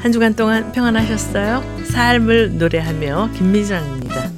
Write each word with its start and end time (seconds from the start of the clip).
한 0.00 0.12
주간 0.12 0.34
동안 0.34 0.72
평안하셨어요? 0.72 1.62
삶을 1.84 2.56
노래하며 2.56 3.32
김미정입니다. 3.36 4.30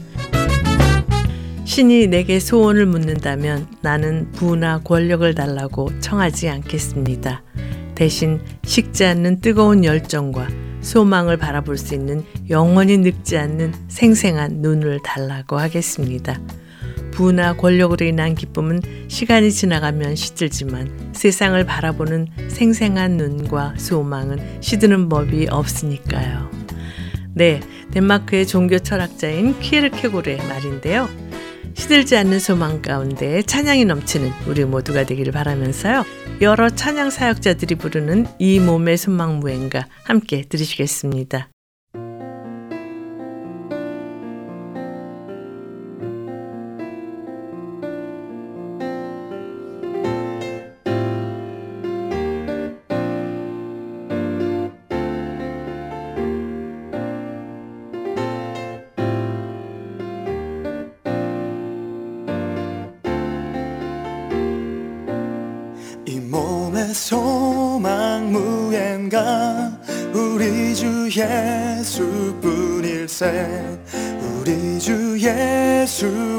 신이 1.64 2.08
내게 2.08 2.40
소원을 2.40 2.86
묻는다면 2.86 3.68
나는 3.80 4.32
부나 4.32 4.80
권력을 4.80 5.32
달라고 5.34 6.00
청하지 6.00 6.48
않겠습니다. 6.48 7.44
대신 7.94 8.40
식지 8.64 9.04
않는 9.04 9.40
뜨거운 9.40 9.84
열정과 9.84 10.48
소망을 10.80 11.36
바라볼 11.36 11.78
수 11.78 11.94
있는 11.94 12.24
영원히 12.50 12.98
늙지 12.98 13.38
않는 13.38 13.72
생생한 13.86 14.62
눈을 14.62 14.98
달라고 15.04 15.58
하겠습니다. 15.58 16.40
부나 17.12 17.54
권력으로 17.54 18.04
인한 18.04 18.34
기쁨은 18.34 18.80
시간이 19.08 19.52
지나가면 19.52 20.16
시들지만 20.16 21.12
세상을 21.12 21.64
바라보는 21.64 22.26
생생한 22.48 23.16
눈과 23.16 23.74
소망은 23.76 24.60
시드는 24.60 25.08
법이 25.08 25.46
없으니까요. 25.50 26.50
네, 27.34 27.60
덴마크의 27.92 28.46
종교 28.46 28.78
철학자인 28.78 29.58
키에르케고르의 29.60 30.38
말인데요. 30.48 31.08
시들지 31.74 32.16
않는 32.16 32.38
소망 32.38 32.82
가운데 32.82 33.42
찬양이 33.42 33.84
넘치는 33.84 34.30
우리 34.46 34.64
모두가 34.64 35.04
되기를 35.04 35.32
바라면서요. 35.32 36.04
여러 36.40 36.68
찬양 36.68 37.10
사역자들이 37.10 37.76
부르는 37.76 38.26
이 38.38 38.58
몸의 38.58 38.96
소망 38.96 39.38
무행가 39.38 39.86
함께 40.04 40.42
들으시겠습니다. 40.42 41.51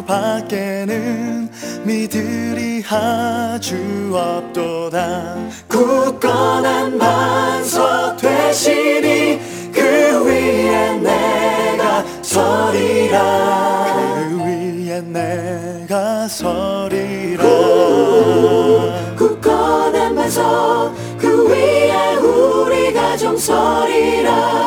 예수밖에는 0.03 1.49
믿으리 1.83 2.83
아주 2.89 4.11
없도다. 4.13 5.35
굳건한 5.67 6.97
반석 6.97 8.17
되시니 8.17 9.39
그 9.73 10.25
위에 10.25 10.97
내가 10.97 12.03
서리라. 12.21 13.85
그 14.29 14.43
위에 14.43 15.01
내가 15.01 16.27
서리라. 16.27 17.43
굳건한 19.17 20.15
반석 20.15 20.93
그 21.17 21.49
위에 21.49 22.15
우리 22.15 22.93
가정 22.93 23.35
서리라 23.37 24.62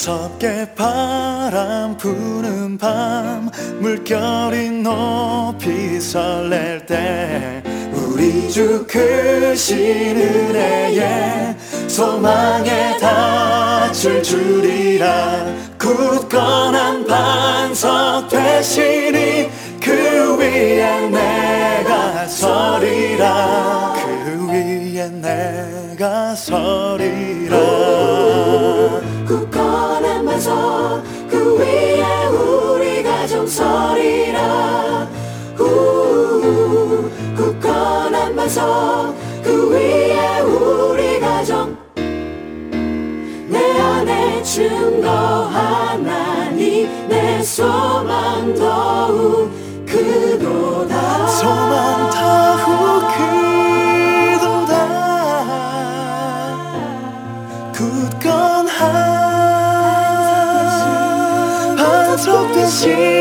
무섭게 0.00 0.66
바람 0.74 1.94
부는 1.98 2.78
밤 2.78 3.50
물결이 3.80 4.70
높이 4.82 6.00
설렐 6.00 6.86
때 6.86 7.62
우리 7.92 8.50
주 8.50 8.86
크신 8.86 10.16
은혜에 10.16 11.54
소망에 11.86 12.96
닿을 12.96 14.22
줄이라. 14.22 15.44
굳건한 15.78 17.06
반석 17.06 18.26
되시니 18.30 19.50
그 19.82 20.38
위에 20.38 21.10
내가 21.10 22.26
서리라. 22.26 23.96
그 24.24 24.48
위에 24.48 25.10
내가 25.10 26.34
서리라 26.34 28.09
위에 31.60 32.26
우리 32.26 33.02
가정 33.02 33.46
서리라. 33.46 35.08
굳건한 37.36 38.34
반석 38.34 39.14
그 39.42 39.70
위에 39.70 40.40
우리 40.40 41.20
가정. 41.20 41.76
내 41.94 43.80
안에 43.80 44.42
증거 44.42 45.08
하나니 45.08 46.88
내 47.08 47.42
소망 47.42 48.09
반 62.82 63.19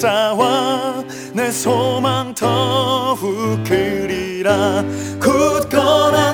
미사와 0.00 1.04
내 1.34 1.50
소망 1.50 2.34
더욱 2.34 3.62
그리라. 3.64 4.82
굳건한 5.20 6.29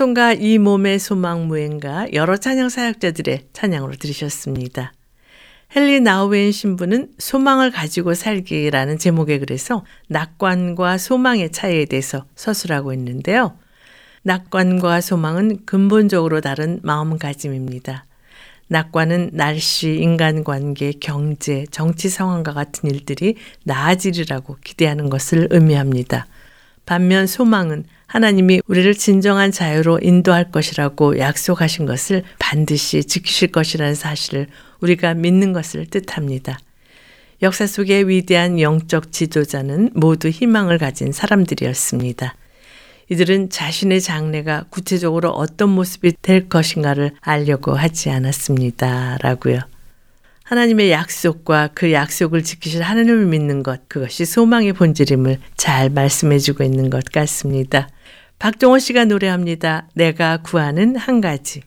찬송가 0.00 0.32
이 0.32 0.56
몸의 0.56 0.98
소망 0.98 1.46
무행가 1.46 2.10
여러 2.14 2.38
찬양 2.38 2.70
사역자들의 2.70 3.48
찬양으로 3.52 3.96
들으셨습니다. 3.96 4.94
헨리 5.76 6.00
나우웬 6.00 6.52
신부는 6.52 7.10
소망을 7.18 7.70
가지고 7.70 8.14
살기라는 8.14 8.96
제목의 8.96 9.40
글에서 9.40 9.84
낙관과 10.08 10.96
소망의 10.96 11.52
차이에 11.52 11.84
대해서 11.84 12.24
서술하고 12.34 12.94
있는데요. 12.94 13.58
낙관과 14.22 15.02
소망은 15.02 15.66
근본적으로 15.66 16.40
다른 16.40 16.80
마음가짐입니다. 16.82 18.06
낙관은 18.68 19.32
날씨, 19.34 19.96
인간관계, 19.96 20.92
경제, 21.00 21.66
정치 21.70 22.08
상황과 22.08 22.54
같은 22.54 22.90
일들이 22.90 23.34
나아지리라고 23.64 24.56
기대하는 24.64 25.10
것을 25.10 25.48
의미합니다. 25.50 26.26
반면 26.86 27.26
소망은 27.26 27.84
하나님이 28.06 28.60
우리를 28.66 28.92
진정한 28.94 29.52
자유로 29.52 30.00
인도할 30.02 30.50
것이라고 30.50 31.18
약속하신 31.18 31.86
것을 31.86 32.24
반드시 32.38 33.04
지키실 33.04 33.52
것이라는 33.52 33.94
사실을 33.94 34.48
우리가 34.80 35.14
믿는 35.14 35.52
것을 35.52 35.86
뜻합니다. 35.86 36.58
역사 37.42 37.66
속의 37.66 38.08
위대한 38.08 38.60
영적 38.60 39.12
지도자는 39.12 39.90
모두 39.94 40.28
희망을 40.28 40.78
가진 40.78 41.12
사람들이었습니다. 41.12 42.34
이들은 43.10 43.50
자신의 43.50 44.00
장래가 44.00 44.66
구체적으로 44.70 45.30
어떤 45.30 45.70
모습이 45.70 46.14
될 46.22 46.48
것인가를 46.48 47.12
알려고 47.20 47.74
하지 47.74 48.10
않았습니다. 48.10 49.18
라고요. 49.22 49.60
하나님의 50.50 50.90
약속과 50.90 51.68
그 51.74 51.92
약속을 51.92 52.42
지키실 52.42 52.82
하나님을 52.82 53.26
믿는 53.26 53.62
것, 53.62 53.88
그것이 53.88 54.24
소망의 54.24 54.72
본질임을 54.72 55.38
잘 55.56 55.90
말씀해 55.90 56.40
주고 56.40 56.64
있는 56.64 56.90
것 56.90 57.04
같습니다. 57.04 57.88
박종원 58.40 58.80
씨가 58.80 59.04
노래합니다. 59.04 59.86
내가 59.94 60.38
구하는 60.38 60.96
한 60.96 61.20
가지. 61.20 61.62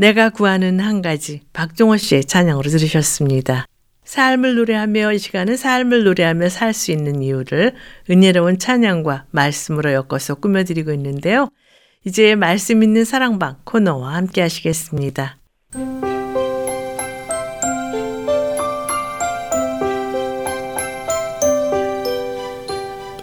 내가 0.00 0.30
구하는 0.30 0.80
한 0.80 1.02
가지 1.02 1.42
박종호 1.52 1.98
씨의 1.98 2.24
찬양으로 2.24 2.70
들으셨습니다. 2.70 3.66
삶을 4.04 4.54
노래하며 4.54 5.12
이 5.12 5.18
시간은 5.18 5.58
삶을 5.58 6.04
노래하며 6.04 6.48
살 6.48 6.72
수 6.72 6.90
있는 6.90 7.22
이유를 7.22 7.74
은혜로운 8.08 8.58
찬양과 8.58 9.26
말씀으로 9.30 9.92
엮어서 9.92 10.36
꾸며드리고 10.36 10.92
있는데요. 10.94 11.50
이제 12.06 12.34
말씀 12.34 12.82
있는 12.82 13.04
사랑방 13.04 13.58
코너와 13.64 14.14
함께 14.14 14.40
하시겠습니다. 14.40 15.36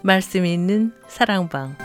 말씀 0.04 0.46
있는 0.46 0.94
사랑방 1.08 1.76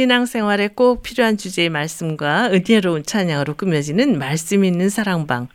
신앙생활에 0.00 0.68
꼭 0.74 1.02
필요한 1.02 1.38
주제의 1.38 1.70
말씀과 1.70 2.50
은혜로운 2.52 3.02
찬양으로 3.04 3.54
꾸며지는 3.54 4.18
말씀 4.18 4.62
있는 4.62 4.90
사랑방. 4.90 5.48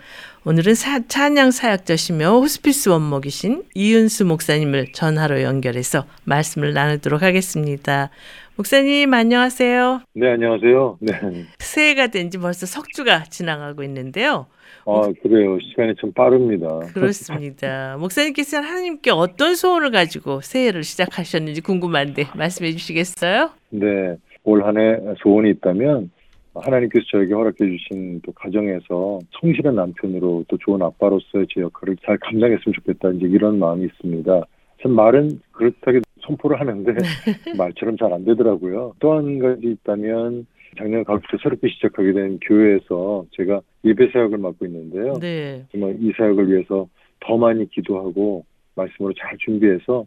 오늘은 0.46 0.74
사, 0.74 1.00
찬양 1.08 1.52
사역자시며 1.52 2.40
호스피스 2.40 2.90
원목이신 2.90 3.66
이윤수 3.76 4.26
목사님을 4.26 4.94
전화로 4.94 5.44
연결해서 5.44 6.08
말씀을 6.24 6.74
나누도록 6.74 7.22
하겠습니다. 7.22 8.10
목사님 8.56 9.14
안녕하세요. 9.14 10.02
네 10.16 10.32
안녕하세요. 10.32 10.98
네. 11.02 11.14
새해가 11.60 12.08
된 12.08 12.32
지 12.32 12.40
벌써 12.40 12.66
석주가 12.66 13.26
지나가고 13.26 13.84
있는데요. 13.84 14.48
아 14.88 15.02
그래요. 15.22 15.60
시간이 15.70 15.94
참 16.02 16.12
빠릅니다. 16.14 16.68
그렇습니다. 16.96 17.96
목사님께서는 18.02 18.68
하나님께 18.68 19.12
어떤 19.12 19.54
소원을 19.54 19.92
가지고 19.92 20.42
새해를 20.42 20.84
시작하셨는지 20.84 21.62
궁금한데 21.62 22.30
말씀해 22.34 22.72
주시겠어요? 22.72 23.52
네. 23.70 24.18
올 24.44 24.64
한 24.64 24.78
해 24.78 24.98
소원이 25.22 25.50
있다면 25.52 26.12
하나님께서 26.54 27.06
저에게 27.12 27.34
허락해 27.34 27.58
주신 27.58 28.20
또 28.26 28.32
가정에서 28.34 29.20
성실한 29.40 29.76
남편으로 29.76 30.46
또 30.48 30.58
좋은 30.58 30.82
아빠로서의 30.82 31.48
제 31.54 31.62
역할을 31.62 31.96
잘 32.06 32.18
감당했으면 32.18 32.74
좋겠다 32.74 33.12
이제 33.12 33.26
이런 33.28 33.58
마음이 33.60 33.86
있습니다. 33.86 34.42
참 34.82 34.92
말은 34.92 35.40
그렇다게 35.52 36.02
선포를 36.22 36.60
하는데 36.60 36.92
말처럼 37.58 37.96
잘 37.98 38.12
안 38.14 38.26
되더라고요. 38.26 38.94
또 39.00 39.14
한 39.16 39.40
가지 39.40 39.68
있다면 39.68 40.46
작년 40.78 41.04
가을부터 41.04 41.38
새롭게 41.42 41.70
시작하게 41.70 42.14
된 42.14 42.40
교회에서 42.42 43.26
제가 43.32 43.62
예배 43.86 44.10
사역을 44.12 44.38
맡고 44.38 44.66
있는데요. 44.66 45.14
네. 45.20 45.64
정말 45.72 45.96
이 46.00 46.12
사역을 46.18 46.50
위해서 46.52 46.88
더 47.20 47.38
많이 47.38 47.70
기도하고 47.70 48.44
말씀으로 48.76 49.14
잘 49.14 49.38
준비해서 49.38 50.06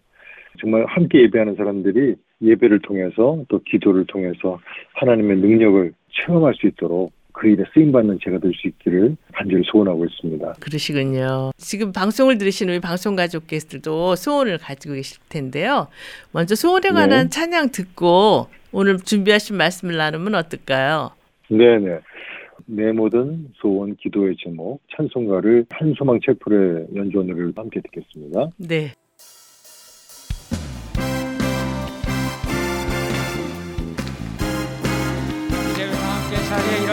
정말 0.60 0.84
함께 0.86 1.22
예배하는 1.22 1.54
사람들이 1.56 2.16
예배를 2.42 2.80
통해서 2.80 3.42
또 3.48 3.60
기도를 3.64 4.04
통해서 4.06 4.58
하나님의 4.94 5.36
능력을 5.38 5.92
체험할 6.12 6.54
수 6.54 6.66
있도록 6.66 7.12
그 7.32 7.48
일에 7.48 7.64
쓰임 7.74 7.90
받는 7.90 8.18
제가 8.22 8.38
될 8.38 8.52
수 8.54 8.68
있기를 8.68 9.16
간절히 9.32 9.64
소원하고 9.66 10.04
있습니다. 10.04 10.54
그러시군요. 10.60 11.50
지금 11.56 11.92
방송을 11.92 12.38
들으시는 12.38 12.74
우리 12.74 12.80
방송 12.80 13.16
가족께서도 13.16 14.14
소원을 14.14 14.58
가지고 14.58 14.94
계실 14.94 15.20
텐데요. 15.28 15.88
먼저 16.32 16.54
소원에 16.54 16.90
관한 16.90 17.24
네. 17.24 17.30
찬양 17.30 17.70
듣고 17.72 18.46
오늘 18.72 18.98
준비하신 18.98 19.56
말씀을 19.56 19.96
나누면 19.96 20.34
어떨까요? 20.36 21.10
네네. 21.48 21.98
내 22.66 22.92
모든 22.92 23.48
소원 23.56 23.94
기도의 23.96 24.36
제목 24.42 24.80
찬송가를 24.96 25.66
한소망 25.70 26.20
채플의 26.24 26.86
연주 26.94 27.18
오늘을 27.18 27.52
함께 27.56 27.80
듣겠습니다. 27.80 28.50
네. 28.58 28.92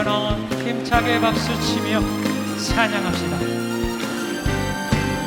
일어나 0.02 0.36
힘차게 0.64 1.20
박수치며 1.20 2.00
찬양합시다. 2.58 3.38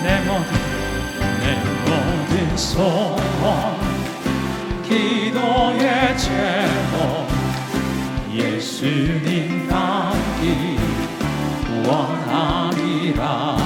내 0.04 0.20
모든 0.26 0.52
내 1.40 1.46
모든 1.86 2.58
소원 2.58 3.16
기도의 4.84 6.18
제목 6.18 7.28
예수님 8.34 9.66
닮기 9.70 10.78
원함이라. 11.88 13.58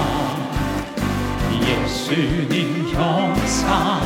예수님 1.63 2.87
형상 2.93 3.99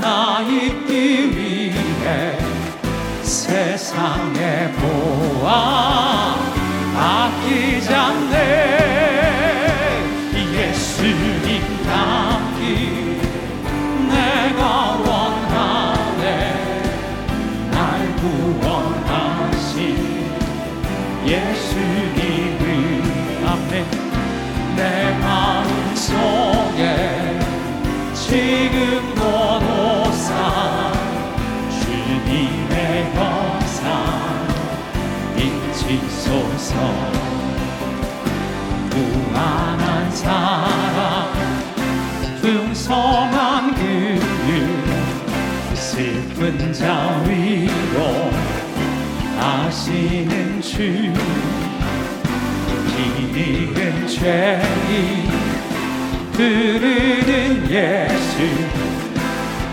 나 0.00 0.40
있기 0.40 1.36
위해 1.36 2.41
세상에 3.32 4.70
보아 4.72 6.36
아끼지 6.94 7.91
자 46.82 47.22
위로 47.24 48.30
아시는 49.38 50.60
주 50.60 50.78
길은 52.96 54.08
죄이 54.08 55.28
부르는 56.32 57.70
예수 57.70 58.36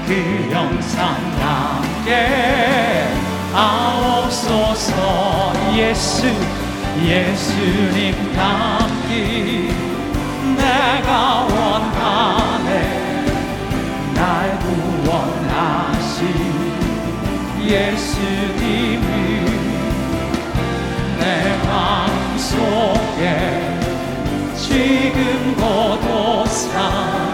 그 0.05 0.11
영상 0.51 1.15
함께 1.39 3.07
아옵소서. 3.55 4.93
예수 5.75 6.27
예수님 7.03 8.33
닮기 8.35 9.73
내가 10.57 11.45
원 11.45 11.78
예수님을 17.69 19.05
내 21.19 21.57
마음속에 21.67 23.23
지금 24.57 25.55
고도상 25.55 27.31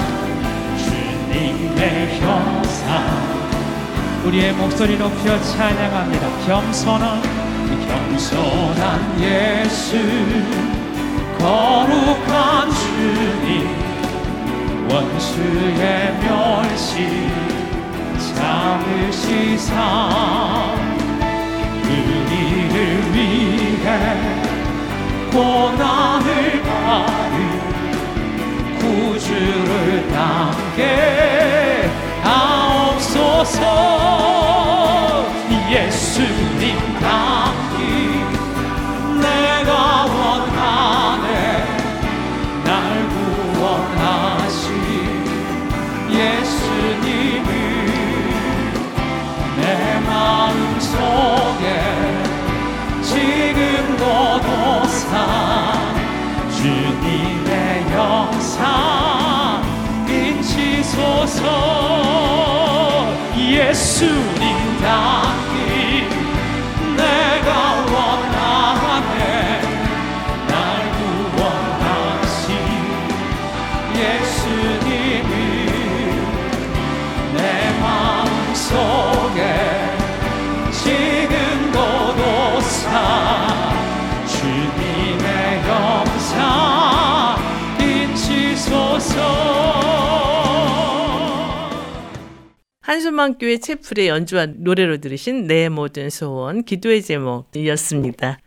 주님의 0.77 2.19
형 2.19 2.65
우리의 4.25 4.53
목소리 4.53 4.97
높여 4.97 5.39
찬양합니다. 5.39 6.45
겸손한 6.47 7.21
겸손한 7.87 9.21
예수 9.21 9.97
거룩한 11.37 12.71
주님 12.71 13.67
원수의 14.89 16.17
멸시 16.21 17.54
잡으시사 18.35 19.71
은희를 21.85 23.13
위해 23.13 23.87
고난을 25.31 26.63
받은 26.63 27.35
구주를 28.79 30.07
땅에 30.09 30.81
아옵소서. 32.23 33.59
예수님 35.69 36.63
나 37.01 37.44
한소만 92.95 93.37
교회 93.37 93.57
채플의 93.57 94.07
연주한 94.07 94.55
노래로 94.59 94.97
들으신 94.99 95.47
내 95.47 95.67
모든 95.67 96.09
소원 96.09 96.63
기도의 96.63 97.01
제목이었습니다. 97.01 98.37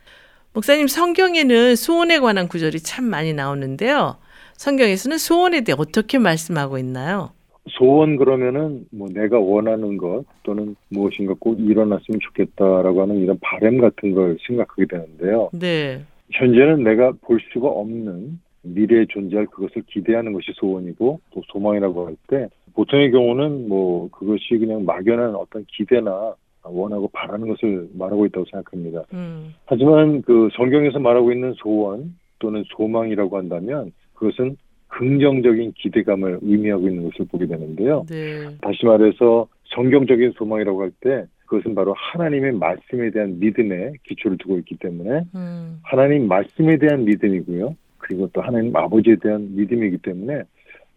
목사님 0.54 0.86
성경에는 0.86 1.76
소원에 1.76 2.18
관한 2.18 2.48
구절이 2.48 2.80
참 2.80 3.04
많이 3.04 3.34
나오는데요. 3.34 4.16
성경에서는 4.54 5.18
소원에 5.18 5.60
대해 5.60 5.76
어떻게 5.78 6.16
말씀하고 6.18 6.78
있나요? 6.78 7.32
소원 7.68 8.16
그러면은 8.16 8.86
뭐 8.90 9.10
내가 9.12 9.38
원하는 9.38 9.98
것 9.98 10.24
또는 10.44 10.74
무엇인가 10.88 11.34
꼭 11.38 11.60
일어났으면 11.60 12.18
좋겠다라고 12.18 13.02
하는 13.02 13.18
이런 13.18 13.38
바램 13.42 13.78
같은 13.78 14.14
걸 14.14 14.38
생각하게 14.46 14.86
되는데요. 14.86 15.50
네. 15.52 16.00
현재는 16.32 16.84
내가 16.84 17.12
볼 17.20 17.38
수가 17.52 17.68
없는 17.68 18.40
미래에 18.62 19.04
존재할 19.10 19.46
그것을 19.46 19.82
기대하는 19.86 20.32
것이 20.32 20.52
소원이고 20.54 21.20
또 21.34 21.42
소망이라고 21.52 22.06
할 22.06 22.16
때 22.28 22.48
보통의 22.78 23.10
경우는 23.10 23.68
뭐 23.68 24.08
그것이 24.12 24.56
그냥 24.56 24.84
막연한 24.84 25.34
어떤 25.34 25.64
기대나 25.66 26.32
원하고 26.62 27.08
바라는 27.12 27.48
것을 27.48 27.88
말하고 27.94 28.26
있다고 28.26 28.46
생각합니다. 28.52 29.02
음, 29.14 29.52
하지만 29.66 30.22
그 30.22 30.48
성경에서 30.56 31.00
말하고 31.00 31.32
있는 31.32 31.54
소원 31.54 32.14
또는 32.38 32.62
소망이라고 32.76 33.36
한다면 33.36 33.90
그것은 34.14 34.56
긍정적인 34.86 35.72
기대감을 35.72 36.38
의미하고 36.40 36.88
있는 36.88 37.10
것을 37.10 37.26
보게 37.26 37.46
되는데요. 37.46 38.06
네. 38.08 38.46
다시 38.60 38.86
말해서 38.86 39.48
성경적인 39.74 40.34
소망이라고 40.36 40.82
할 40.82 40.92
때 41.00 41.24
그것은 41.46 41.74
바로 41.74 41.94
하나님의 41.96 42.52
말씀에 42.52 43.10
대한 43.10 43.40
믿음에 43.40 43.92
기초를 44.04 44.38
두고 44.38 44.58
있기 44.58 44.76
때문에 44.76 45.22
음, 45.34 45.80
하나님 45.82 46.28
말씀에 46.28 46.76
대한 46.76 47.04
믿음이고요. 47.06 47.74
그리고 47.98 48.28
또 48.32 48.40
하나님 48.40 48.74
아버지에 48.76 49.16
대한 49.16 49.56
믿음이기 49.56 49.98
때문에 49.98 50.42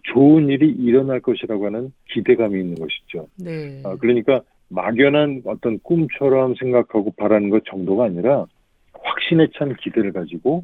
좋은 0.04 0.50
일이 0.50 0.70
일어날 0.70 1.20
것이라고 1.20 1.66
하는 1.68 1.92
기대감이 2.10 2.60
있는 2.60 2.76
것이죠. 2.76 3.28
네. 3.38 3.82
아, 3.84 3.96
그러니까 3.98 4.42
막연한 4.70 5.44
어떤 5.46 5.80
꿈처럼 5.80 6.56
생각하고 6.56 7.12
바라는 7.18 7.50
것 7.50 7.64
정도가 7.66 8.06
아니라 8.06 8.46
확신에 8.94 9.48
찬 9.58 9.76
기대를 9.76 10.14
가지고 10.14 10.64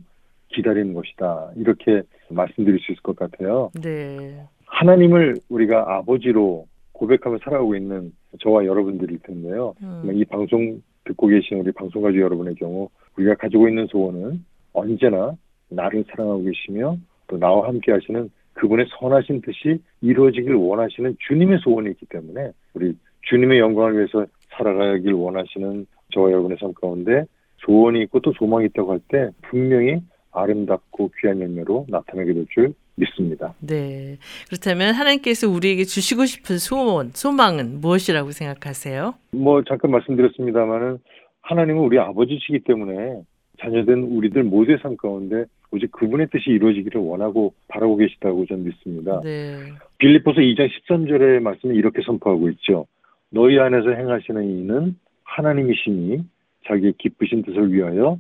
기다리는 0.50 0.94
것이다. 0.94 1.52
이렇게 1.58 2.02
말씀드릴 2.30 2.80
수 2.80 2.92
있을 2.92 3.02
것 3.04 3.16
같아요. 3.16 3.70
네. 3.82 4.42
하나님을 4.66 5.36
우리가 5.50 5.98
아버지로 5.98 6.68
고백하며 6.94 7.38
살아가고 7.44 7.76
있는 7.76 8.12
저와 8.42 8.66
여러분들일 8.66 9.20
텐데요. 9.20 9.74
음, 9.82 10.10
이 10.14 10.26
방송 10.26 10.82
듣고 11.06 11.28
계신 11.28 11.60
우리 11.60 11.72
방송가족 11.72 12.20
여러분의 12.20 12.56
경우 12.56 12.90
우리가 13.18 13.36
가지고 13.36 13.68
있는 13.68 13.88
소원은 13.88 14.44
언제나 14.74 15.36
나를 15.70 16.04
사랑하고 16.10 16.44
계시며 16.44 16.98
또 17.28 17.38
나와 17.38 17.68
함께 17.68 17.92
하시는 17.92 18.30
그분의 18.58 18.88
선하신 19.00 19.42
뜻이 19.42 19.82
이루어지길 20.02 20.54
원하시는 20.54 21.16
주님의 21.28 21.60
소원이 21.64 21.90
있기 21.92 22.06
때문에 22.08 22.52
우리 22.74 22.94
주님의 23.30 23.60
영광을 23.60 23.98
위해서 23.98 24.26
살아가길 24.52 25.14
원하시는 25.14 25.86
저와 26.14 26.32
여러분의 26.32 26.58
삶 26.60 26.74
가운데 26.74 27.26
소원이 27.60 28.02
있고 28.04 28.20
또 28.22 28.34
소망이 28.34 28.66
있다고 28.68 28.92
할 28.94 29.00
때 29.10 29.30
분명히 29.44 30.02
아름답고 30.32 31.12
귀한 31.20 31.42
열매로 31.42 31.86
나타나게 31.90 32.34
될 32.34 32.46
줄 32.50 32.74
믿습니다. 33.00 33.54
네. 33.60 34.18
그렇다면 34.48 34.94
하나님께서 34.96 35.48
우리에게 35.48 35.84
주시고 35.84 36.26
싶은 36.26 36.58
소원, 36.58 37.12
소망은 37.14 37.80
무엇이라고 37.80 38.32
생각하세요? 38.32 39.14
뭐 39.32 39.64
잠깐 39.64 39.92
말씀드렸습니다만은 39.92 40.98
하나님은 41.42 41.80
우리 41.82 42.00
아버지시기 42.00 42.62
때문에 42.62 43.22
자녀된 43.60 44.04
우리들 44.04 44.44
모두의 44.44 44.78
삶 44.82 44.96
가운데 44.98 45.46
오직 45.72 45.92
그분의 45.92 46.28
뜻이 46.32 46.50
이루어지기를 46.52 47.02
원하고 47.02 47.54
바라고 47.68 47.98
계시다고 47.98 48.46
저는 48.46 48.66
믿습니다. 48.66 49.22
네. 49.24 49.58
빌립보서 49.98 50.42
2장 50.42 50.70
13절의 50.70 51.40
말씀은 51.42 51.76
이렇게 51.76 52.02
선포하고 52.04 52.50
있죠. 52.52 52.86
너희 53.30 53.60
안에서 53.60 53.90
행하시는 53.92 54.44
이는 54.44 54.96
하나님이시니 55.24 56.24
자기의 56.68 56.94
기쁘신 56.98 57.44
뜻을 57.44 57.74
위하여 57.74 58.18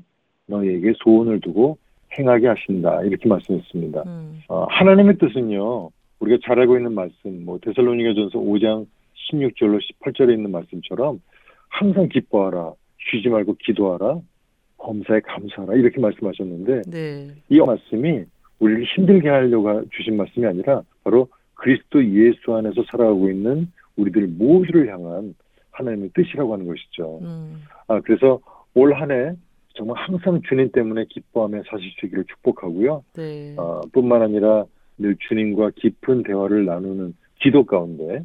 너희에게 0.47 0.93
소원을 0.97 1.39
두고 1.41 1.77
행하게 2.17 2.47
하신다. 2.47 3.03
이렇게 3.03 3.27
말씀했습니다. 3.27 4.03
음, 4.05 4.41
어, 4.49 4.65
하나님의 4.69 5.17
뜻은요. 5.17 5.89
우리가 6.19 6.37
잘 6.43 6.59
알고 6.59 6.77
있는 6.77 6.93
말씀, 6.93 7.45
뭐 7.45 7.59
데살로니가전서 7.61 8.39
5장 8.39 8.87
16절로 9.31 9.79
18절에 9.79 10.33
있는 10.33 10.51
말씀처럼 10.51 11.21
항상 11.69 12.07
기뻐하라, 12.09 12.73
쉬지 12.99 13.29
말고 13.29 13.57
기도하라, 13.59 14.19
범사에 14.77 15.19
감사하라 15.21 15.75
이렇게 15.75 15.99
말씀하셨는데 15.99 16.81
네. 16.89 17.27
이 17.49 17.59
말씀이 17.59 18.23
우리를 18.59 18.83
힘들게 18.95 19.29
하려고 19.29 19.83
주신 19.91 20.17
말씀이 20.17 20.45
아니라 20.45 20.81
바로 21.03 21.27
그리스도 21.55 22.03
예수 22.05 22.53
안에서 22.55 22.83
살아가고 22.91 23.29
있는 23.29 23.71
우리들 23.97 24.27
모두를 24.27 24.91
향한 24.91 25.35
하나님의 25.71 26.09
뜻이라고 26.13 26.53
하는 26.53 26.65
것이죠. 26.67 27.19
음, 27.21 27.63
아, 27.87 27.99
그래서 28.01 28.39
올 28.73 28.93
한 28.93 29.11
해 29.11 29.33
정말 29.75 29.95
항상 29.97 30.41
주님 30.47 30.71
때문에 30.71 31.05
기뻐하며 31.09 31.63
사실 31.69 31.91
수 31.99 32.05
있기를 32.07 32.25
축복하고요. 32.25 33.03
네. 33.15 33.55
어, 33.57 33.81
뿐만 33.93 34.23
아니라 34.23 34.65
늘 34.97 35.15
주님과 35.27 35.71
깊은 35.75 36.23
대화를 36.23 36.65
나누는 36.65 37.13
기도 37.41 37.63
가운데 37.63 38.23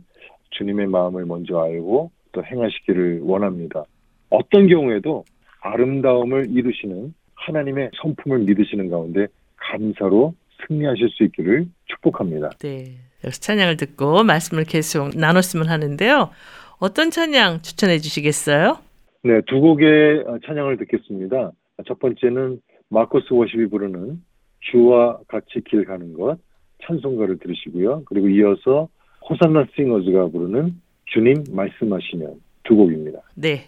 주님의 0.50 0.86
마음을 0.86 1.26
먼저 1.26 1.58
알고 1.60 2.10
또 2.32 2.42
행하시기를 2.44 3.20
원합니다. 3.22 3.84
어떤 4.30 4.66
경우에도 4.66 5.24
아름다움을 5.62 6.50
이루시는 6.50 7.14
하나님의 7.34 7.90
성품을 8.00 8.40
믿으시는 8.40 8.90
가운데 8.90 9.26
감사로 9.56 10.34
승리하실 10.66 11.08
수 11.10 11.24
있기를 11.24 11.66
축복합니다. 11.86 12.50
네. 12.60 12.96
여기서 13.24 13.40
찬양을 13.40 13.76
듣고 13.76 14.24
말씀을 14.24 14.64
계속 14.64 15.16
나눴으면 15.16 15.68
하는데요. 15.68 16.30
어떤 16.78 17.10
찬양 17.10 17.62
추천해 17.62 17.98
주시겠어요? 17.98 18.78
네, 19.24 19.40
두 19.46 19.60
곡의 19.60 20.24
찬양을 20.44 20.76
듣겠습니다. 20.78 21.52
첫 21.86 21.98
번째는 22.00 22.60
마코스 22.88 23.32
워십이 23.32 23.66
부르는 23.66 24.22
주와 24.70 25.18
같이 25.28 25.60
길 25.64 25.84
가는 25.84 26.12
것 26.12 26.38
찬송가를 26.84 27.38
들으시고요. 27.38 28.02
그리고 28.06 28.28
이어서 28.28 28.88
호산나 29.28 29.66
싱어즈가 29.76 30.28
부르는 30.28 30.80
주님 31.06 31.44
말씀하시면 31.50 32.40
두 32.64 32.76
곡입니다. 32.76 33.20
네. 33.36 33.64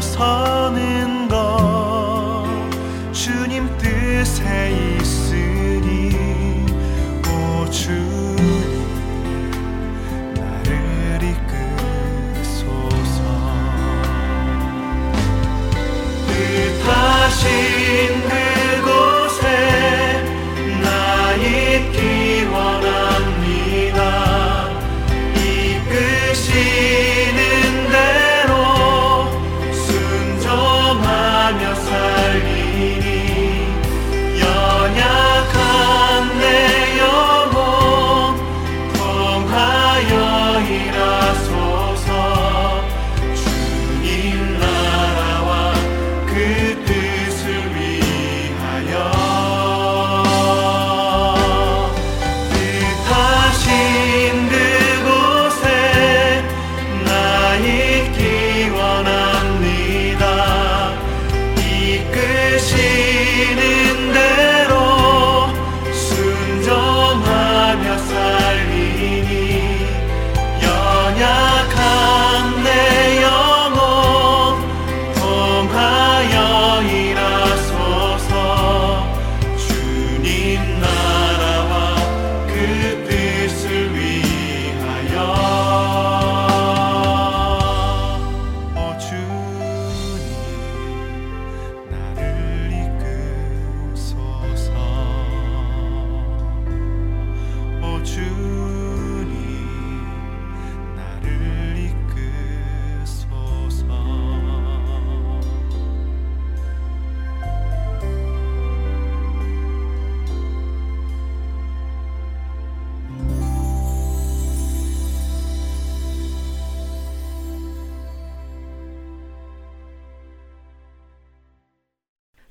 서는 0.00 1.19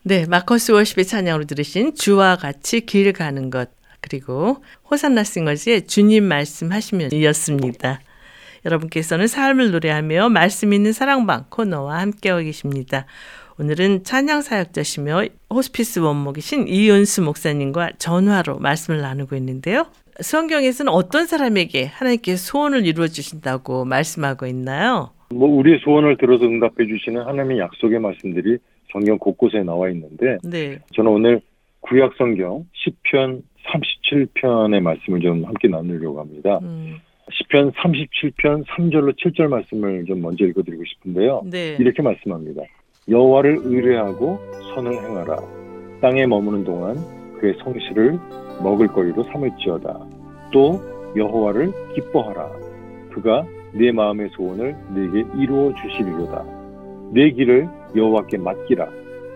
네, 0.10 0.26
마커스 0.28 0.72
월십의 0.72 1.06
찬양으로 1.06 1.44
들으신 1.46 1.94
주와 1.94 2.36
같이 2.36 2.84
길 2.84 3.14
가는 3.14 3.52
것 3.52 3.70
그리고 4.02 4.64
호산나 4.90 5.24
싱어즈의 5.24 5.86
주님 5.86 6.24
말씀하시면 6.24 7.12
이었습니다. 7.14 8.00
여러분께서는 8.66 9.28
삶을 9.28 9.70
노래하며 9.70 10.30
말씀 10.30 10.74
있는 10.74 10.94
사랑방 10.94 11.46
코너와 11.52 12.00
함께하고 12.00 12.42
계십니다. 12.42 13.06
오늘은 13.60 14.04
찬양 14.04 14.42
사역자시며 14.42 15.26
호스피스 15.54 16.00
원목이신 16.00 16.68
이은수 16.68 17.22
목사님과 17.22 17.92
전화로 18.00 18.58
말씀을 18.58 19.02
나누고 19.02 19.36
있는데요. 19.36 19.86
성경에서는 20.20 20.92
어떤 20.92 21.28
사람에게 21.28 21.86
하나님께 21.86 22.36
소원을 22.36 22.88
이루어 22.88 23.06
주신다고 23.06 23.86
말씀하고 23.86 24.48
있나요? 24.48 25.12
뭐 25.32 25.48
우리의 25.48 25.82
소원을 25.84 26.18
들어서 26.18 26.46
응답해 26.46 26.88
주시는 26.88 27.22
하나님의 27.22 27.60
약속의 27.60 28.00
말씀들이 28.00 28.58
성경 28.92 29.18
곳곳에 29.18 29.64
나와 29.64 29.90
있는데 29.90 30.38
네. 30.44 30.80
저는 30.94 31.12
오늘 31.12 31.42
구약 31.82 32.14
성경 32.18 32.66
10편 32.86 33.42
37편의 33.66 34.82
말씀을 34.82 35.22
좀 35.22 35.46
함께 35.46 35.68
나누려고 35.68 36.20
합니다. 36.20 36.60
음, 36.62 36.98
10편 37.32 37.72
37편 37.74 38.66
3절로 38.66 39.16
7절 39.18 39.48
말씀을 39.48 40.06
좀 40.06 40.22
먼저 40.22 40.46
읽어드리고 40.46 40.84
싶은데요. 40.86 41.44
네. 41.46 41.78
이렇게 41.80 42.02
말씀합니다. 42.02 42.64
여호와를 43.08 43.60
의뢰하고 43.64 44.40
선을 44.74 44.94
행하라. 44.94 45.38
땅에 46.02 46.26
머무는 46.26 46.64
동안 46.64 46.96
그의 47.40 47.56
성실을 47.64 48.20
먹을 48.64 48.88
거리로 48.88 49.24
삼을지어다. 49.24 50.00
또 50.52 50.82
여호와를 51.16 51.72
기뻐하라. 51.96 52.50
그가 53.14 53.46
내 53.74 53.92
마음의 53.92 54.30
소원을 54.36 54.76
내게 54.94 55.26
이루어 55.42 55.74
주시리로다. 55.76 56.46
내 57.14 57.32
길을 57.32 57.68
여호와께 57.96 58.38
맡기라. 58.38 58.88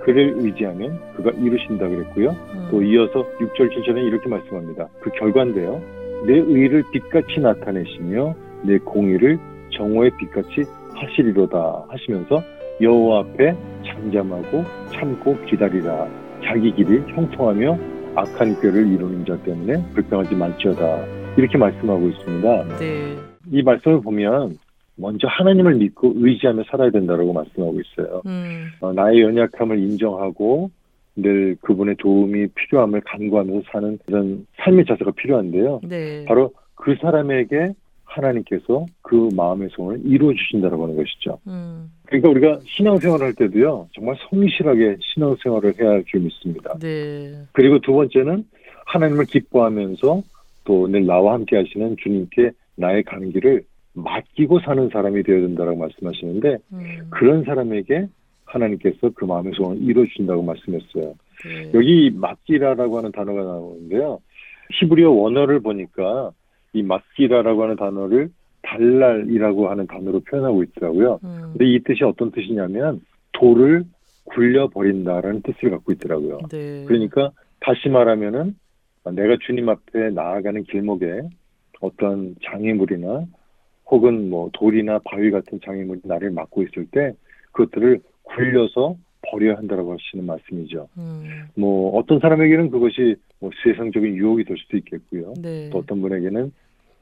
그를 0.04 0.34
의지하면 0.38 1.00
그가 1.16 1.32
이루신다 1.32 1.88
그랬고요. 1.88 2.30
음, 2.32 2.68
또 2.72 2.82
이어서 2.82 3.26
6절 3.40 3.70
7절은 3.72 4.06
이렇게 4.06 4.30
말씀합니다. 4.30 4.90
그 5.00 5.10
결과인데요. 5.12 5.82
내 6.26 6.34
의를 6.34 6.84
빛같이 6.92 7.40
나타내시며 7.40 8.36
내 8.64 8.78
공의를 8.80 9.40
정오의 9.72 10.12
빛같이 10.18 10.64
하시리로다 10.94 11.86
하시면서 11.88 12.44
여호와 12.82 13.20
앞에 13.22 13.56
잠잠하고 13.86 14.64
참고 14.92 15.38
기다리라. 15.46 16.08
자기 16.44 16.74
길이 16.74 17.00
형통하며 17.14 17.78
악한 18.16 18.60
꾀를 18.62 18.88
이루는 18.88 19.26
자 19.26 19.38
때문에 19.44 19.84
불평하지 19.94 20.36
말지어다. 20.36 21.06
이렇게 21.38 21.58
말씀하고 21.58 22.10
있습니다. 22.10 22.78
네. 22.80 23.16
이 23.52 23.64
말씀을 23.64 24.02
보면 24.02 24.58
먼저 24.96 25.28
하나님을 25.28 25.76
믿고 25.76 26.14
의지하며 26.16 26.64
살아야 26.70 26.90
된다고 26.92 27.34
말씀하고 27.34 27.80
있어요. 27.82 28.22
음, 28.26 28.68
어, 28.80 28.94
나의 28.94 29.22
연약함을 29.22 29.80
인정하고 29.80 30.70
늘 31.16 31.56
그분의 31.62 31.96
도움이 31.98 32.48
필요함을 32.56 33.02
간구하면서 33.02 33.68
사는 33.72 34.00
이런 34.08 34.46
삶의 34.58 34.86
자세가 34.86 35.12
필요한데요. 35.12 35.82
네. 35.84 36.26
바로 36.26 36.54
그 36.76 36.96
사람에게 37.02 37.74
하나님께서 38.06 38.86
그 39.02 39.30
마음의 39.36 39.70
소원을 39.72 40.02
이루어 40.06 40.34
주신다고 40.34 40.84
하는 40.84 40.96
것이죠. 40.96 41.40
음, 41.48 41.92
그러니까 42.06 42.30
우리가 42.30 42.60
신앙생활을 42.66 43.26
할 43.26 43.34
때도요, 43.34 43.88
정말 43.94 44.16
성실하게 44.30 44.98
신앙생활을 45.02 45.74
해야 45.80 45.90
할 45.90 46.04
줄 46.06 46.22
믿습니다. 46.22 46.78
네. 46.80 47.32
그리고 47.54 47.80
두 47.80 47.94
번째는 47.94 48.46
하나님을 48.86 49.26
기뻐하면서 49.26 50.22
또 50.66 50.88
늘 50.88 51.06
나와 51.06 51.34
함께 51.34 51.58
하시는 51.58 51.96
주님께 52.02 52.52
나의 52.76 53.04
길을 53.04 53.64
맡기고 53.94 54.60
사는 54.62 54.90
사람이 54.90 55.24
되어야 55.24 55.42
된다고 55.42 55.76
말씀하시는데 55.76 56.58
음, 56.74 57.08
그런 57.10 57.44
사람에게 57.44 58.08
하나님께서 58.46 59.12
그 59.16 59.26
마음의 59.26 59.54
소원을 59.56 59.82
이루어 59.82 60.06
주신다고 60.06 60.42
말씀했어요. 60.44 61.16
네. 61.46 61.72
여기 61.74 62.12
맡기라라고 62.14 62.98
하는 62.98 63.12
단어가 63.12 63.44
나오는데요. 63.44 64.20
히브리어 64.80 65.12
원어를 65.12 65.60
보니까 65.60 66.32
이 66.74 66.82
맡기라라고 66.84 67.64
하는 67.64 67.76
단어를 67.76 68.30
달랄이라고 68.64 69.70
하는 69.70 69.88
단어로 69.88 70.22
표현하고 70.22 70.64
있더라고요. 70.64 71.20
음, 71.24 71.50
근데 71.52 71.66
이 71.66 71.84
뜻이 71.84 72.04
어떤 72.04 72.32
뜻이냐면 72.32 73.02
돌을 73.34 73.84
굴려 74.26 74.70
버린다라는 74.70 75.42
뜻을 75.42 75.70
갖고 75.70 75.92
있더라고요. 75.92 76.40
네. 76.50 76.86
그러니까 76.86 77.32
다시 77.60 77.90
말하면은 77.90 78.56
내가 79.12 79.36
주님 79.46 79.70
앞에 79.70 80.12
나아가는 80.12 80.64
길목에 80.64 81.24
어떤 81.82 82.36
장애물이나 82.44 83.26
혹은 83.90 84.30
뭐 84.30 84.50
돌이나 84.54 85.00
바위 85.04 85.32
같은 85.32 85.60
장애물이 85.64 86.02
나를 86.04 86.32
막고 86.32 86.64
있을 86.64 86.86
때 86.92 87.14
그것들을 87.52 88.00
굴려서 88.24 88.96
버려야 89.28 89.56
한다라고 89.58 89.94
하시는 89.94 90.26
말씀이죠. 90.26 90.88
음, 90.98 91.24
뭐 91.56 91.98
어떤 91.98 92.20
사람에게는 92.20 92.70
그것이 92.72 93.16
뭐 93.40 93.52
세상적인 93.64 94.16
유혹이 94.16 94.44
될 94.44 94.58
수도 94.58 94.78
있겠고요. 94.78 95.34
네. 95.42 95.70
또 95.70 95.80
어떤 95.80 96.02
분에게는 96.02 96.52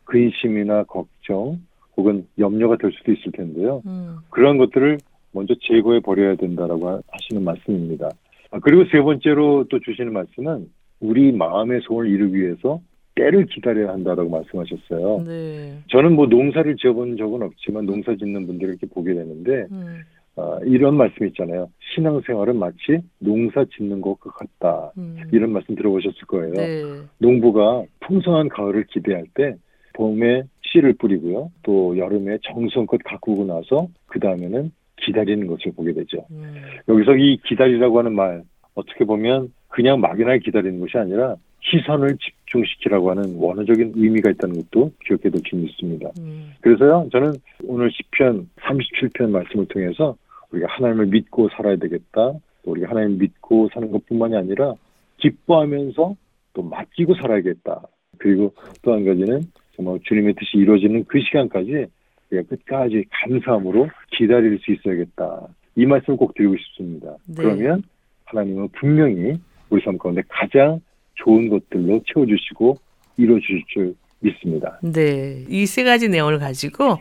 근심이나 0.05 0.83
걱정 0.83 1.59
혹은 1.97 2.27
염려가 2.37 2.77
될 2.77 2.91
수도 2.91 3.11
있을 3.11 3.31
텐데요. 3.31 3.81
음, 3.85 4.17
그러한 4.29 4.57
것들을 4.57 4.97
먼저 5.33 5.55
제거해 5.61 5.99
버려야 6.01 6.35
된다라고 6.35 6.89
하- 6.89 7.01
하시는 7.11 7.43
말씀입니다. 7.43 8.09
아, 8.51 8.59
그리고 8.59 8.83
세 8.91 9.01
번째로 9.01 9.65
또 9.69 9.79
주시는 9.79 10.11
말씀은 10.13 10.67
우리 10.99 11.31
마음의 11.31 11.81
소원을 11.83 12.11
이루기 12.11 12.35
위해서 12.41 12.81
때를 13.15 13.45
기다려야 13.45 13.89
한다라고 13.89 14.29
말씀하셨어요. 14.29 15.23
네. 15.25 15.79
저는 15.89 16.13
뭐 16.15 16.27
농사를 16.27 16.75
지어본 16.77 17.17
적은 17.17 17.41
없지만 17.41 17.85
농사 17.85 18.15
짓는 18.15 18.47
분들을 18.47 18.73
이렇게 18.73 18.87
보게 18.87 19.13
되는데 19.13 19.67
음, 19.71 20.01
아, 20.37 20.59
이런 20.63 20.95
말씀 20.95 21.27
있잖아요. 21.27 21.69
신앙생활은 21.93 22.57
마치 22.57 23.01
농사 23.19 23.65
짓는 23.65 24.01
것 24.01 24.17
같다. 24.19 24.91
음, 24.97 25.17
이런 25.31 25.51
말씀 25.51 25.75
들어보셨을 25.75 26.21
거예요. 26.27 26.53
네. 26.53 26.83
농부가 27.17 27.83
풍성한 28.01 28.49
가을을 28.49 28.85
기대할 28.85 29.25
때 29.33 29.55
봄에 29.93 30.43
씨를 30.61 30.93
뿌리고요. 30.93 31.51
또 31.63 31.97
여름에 31.97 32.37
정성껏 32.43 33.01
가꾸고 33.03 33.45
나서 33.45 33.87
그 34.07 34.19
다음에는 34.19 34.71
기다리는 34.97 35.47
것을 35.47 35.73
보게 35.73 35.93
되죠. 35.93 36.25
음, 36.31 36.55
여기서 36.87 37.15
이 37.15 37.37
기다리라고 37.45 37.99
하는 37.99 38.15
말 38.15 38.43
어떻게 38.75 39.03
보면 39.03 39.51
그냥 39.67 39.99
막연하게 39.99 40.39
기다리는 40.39 40.79
것이 40.79 40.97
아니라 40.97 41.35
시선을 41.61 42.17
집중시키라고 42.17 43.11
하는 43.11 43.35
원어적인 43.37 43.93
의미가 43.95 44.31
있다는 44.31 44.55
것도 44.55 44.91
기억해 45.05 45.29
둘수 45.29 45.55
있습니다. 45.55 46.09
음, 46.19 46.53
그래서요, 46.61 47.07
저는 47.11 47.33
오늘 47.65 47.89
10편, 47.89 48.45
37편 48.59 49.29
말씀을 49.29 49.67
통해서 49.67 50.15
우리가 50.51 50.67
하나님을 50.69 51.07
믿고 51.07 51.49
살아야 51.49 51.75
되겠다. 51.77 52.33
또 52.63 52.71
우리가 52.71 52.89
하나님을 52.89 53.17
믿고 53.17 53.69
사는 53.73 53.91
것 53.91 54.05
뿐만이 54.07 54.35
아니라 54.35 54.73
기뻐하면서 55.17 56.15
또 56.53 56.61
맡기고 56.63 57.15
살아야겠다. 57.15 57.81
그리고 58.17 58.53
또 58.81 58.93
한 58.93 59.05
가지는 59.05 59.41
정말 59.75 59.99
주님의 60.03 60.33
뜻이 60.33 60.57
이루어지는 60.57 61.05
그 61.05 61.19
시간까지 61.21 61.85
우리가 62.31 62.49
끝까지 62.49 63.05
감사함으로 63.09 63.89
기다릴 64.11 64.59
수 64.59 64.71
있어야겠다. 64.71 65.47
이 65.75 65.85
말씀을 65.85 66.17
꼭 66.17 66.33
드리고 66.33 66.55
싶습니다. 66.57 67.15
네. 67.27 67.35
그러면 67.37 67.83
하나님은 68.25 68.69
분명히 68.73 69.39
우리 69.69 69.81
삶 69.83 69.97
가운데 69.97 70.21
가장 70.27 70.81
좋은 71.23 71.49
것들로 71.49 72.01
채워주시고 72.13 72.75
이루어주실 73.17 73.63
줄 73.67 73.95
믿습니다. 74.19 74.79
네. 74.83 75.45
이 75.49 75.65
세 75.65 75.83
가지 75.83 76.07
내용을 76.09 76.39
가지고 76.39 76.97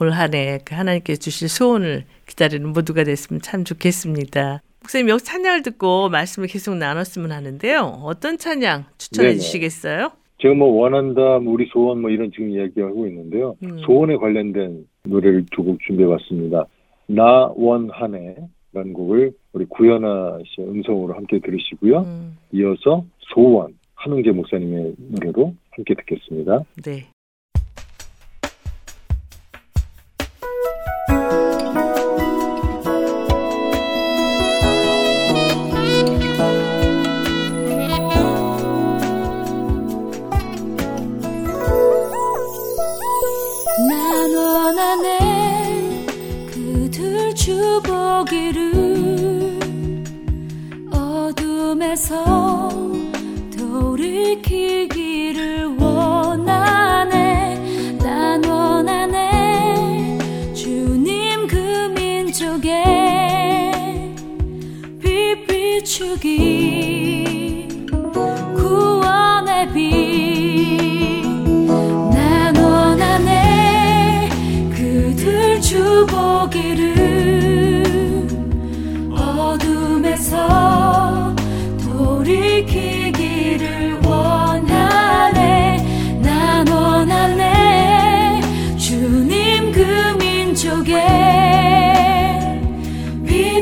올 0.00 0.10
한해 0.10 0.58
그 0.64 0.74
하나님께 0.74 1.16
주실 1.16 1.48
소원을 1.48 2.04
기다리는 2.26 2.66
모두가 2.72 3.04
됐으면 3.04 3.40
참 3.42 3.64
좋겠습니다. 3.64 4.62
목사님 4.80 5.08
여기 5.10 5.22
찬양을 5.22 5.62
듣고 5.62 6.08
말씀을 6.08 6.48
계속 6.48 6.74
나눴으면 6.76 7.30
하는데요. 7.30 8.00
어떤 8.02 8.36
찬양 8.38 8.86
추천해 8.98 9.28
네네. 9.28 9.38
주시겠어요? 9.40 10.10
제가 10.38 10.54
뭐 10.54 10.68
원한다, 10.80 11.38
뭐 11.38 11.52
우리 11.52 11.66
소원 11.72 12.00
뭐 12.00 12.10
이런 12.10 12.32
지금 12.32 12.50
이야기하고 12.50 13.06
있는데요. 13.06 13.54
음. 13.62 13.78
소원에 13.86 14.16
관련된 14.16 14.86
노래를 15.04 15.44
두곡 15.52 15.78
준비해 15.86 16.08
봤습니다. 16.08 16.64
나 17.06 17.52
원한해라는 17.54 18.92
곡을 18.94 19.32
우리 19.52 19.64
구현아 19.66 20.38
씨의 20.46 20.68
음성으로 20.68 21.14
함께 21.14 21.38
들으시고요. 21.38 22.00
음, 22.00 22.36
이어서 22.52 23.04
소원 23.18 23.74
한웅재 23.94 24.30
목사님의 24.32 24.94
노래로 25.10 25.54
함께 25.70 25.94
듣겠습니다. 25.94 26.60
네. 26.84 27.06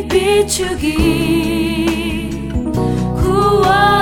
비추기. 0.08 0.96
구원 3.22 3.99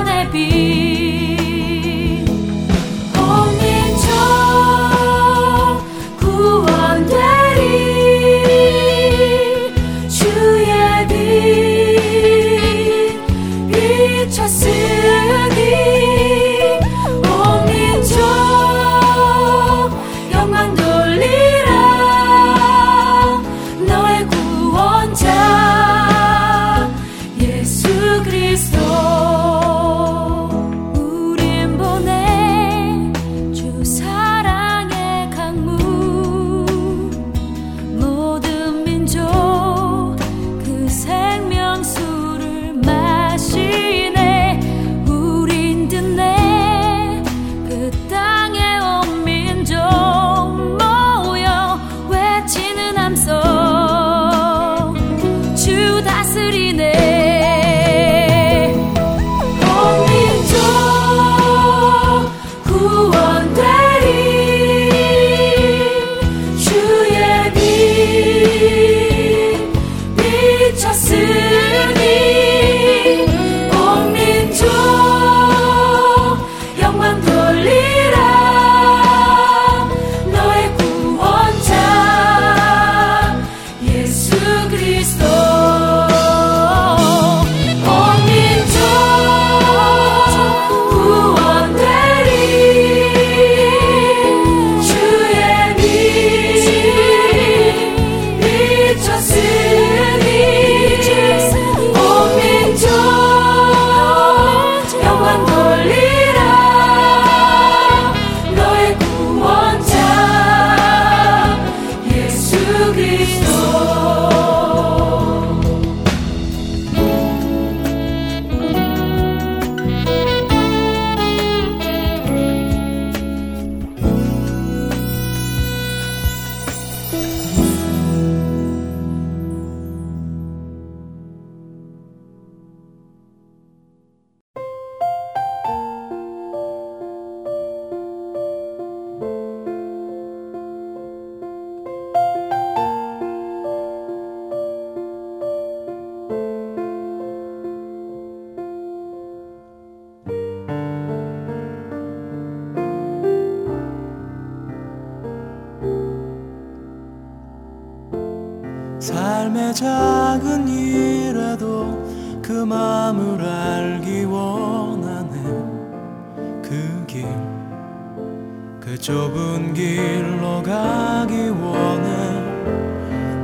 좁은 169.08 169.72
길로 169.72 170.62
가기 170.62 171.48
원해. 171.48 172.10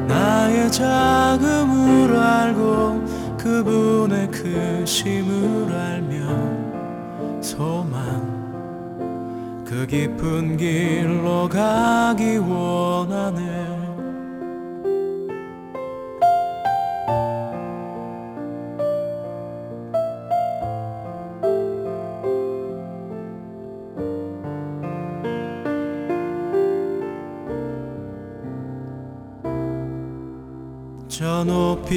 나의 0.07 0.71
자금을 0.71 2.15
알고 2.15 3.03
그분의 3.39 4.31
크심을 4.31 5.73
알며 5.73 7.41
소망. 7.41 8.35
그 9.65 9.87
깊은 9.87 10.59
길로 10.59 11.49
가 11.49 12.04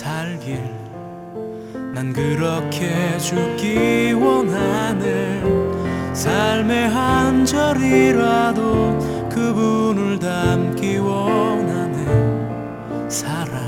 살길. 0.00 0.58
난 1.94 2.10
그렇게 2.14 3.18
죽기 3.18 4.14
원하는 4.14 6.14
삶의 6.14 6.88
한 6.88 7.44
절이라도 7.44 9.28
그분을 9.28 10.18
닮기 10.18 10.96
원하는 10.96 13.10
사랑 13.10 13.60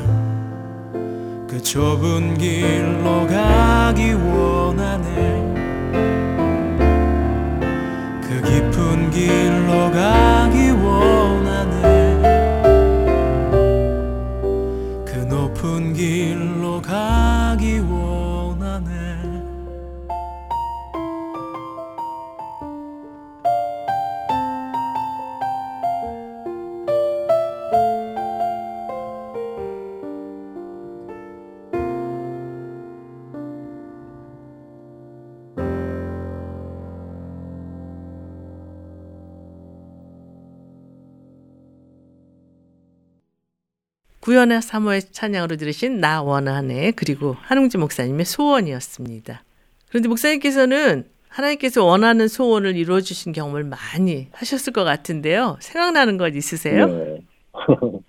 그 1.47 1.63
좁은 1.63 2.39
길로 2.39 3.27
가기 3.27 4.15
원하네. 4.15 5.53
그 8.23 8.41
깊은 8.41 9.11
길로 9.11 9.91
가 9.91 10.32
구연의 44.33 44.63
사모의 44.63 45.03
찬양으로 45.03 45.57
들으신 45.57 46.01
나 46.01 46.23
원하네 46.23 46.93
그리고 46.93 47.37
한웅지 47.41 47.77
목사님의 47.77 48.25
소원이었습니다. 48.25 49.45
그런데 49.91 50.09
목사님께서는 50.09 51.05
하나님께서 51.29 51.85
원하는 51.85 52.29
소원을 52.29 52.75
이루어 52.75 53.03
주신 53.03 53.33
경험을 53.33 53.65
많이 53.65 54.29
하셨을 54.33 54.73
것 54.73 54.85
같은데요. 54.85 55.59
생각나는 55.61 56.17
것 56.17 56.35
있으세요? 56.35 56.87
네. 56.87 57.21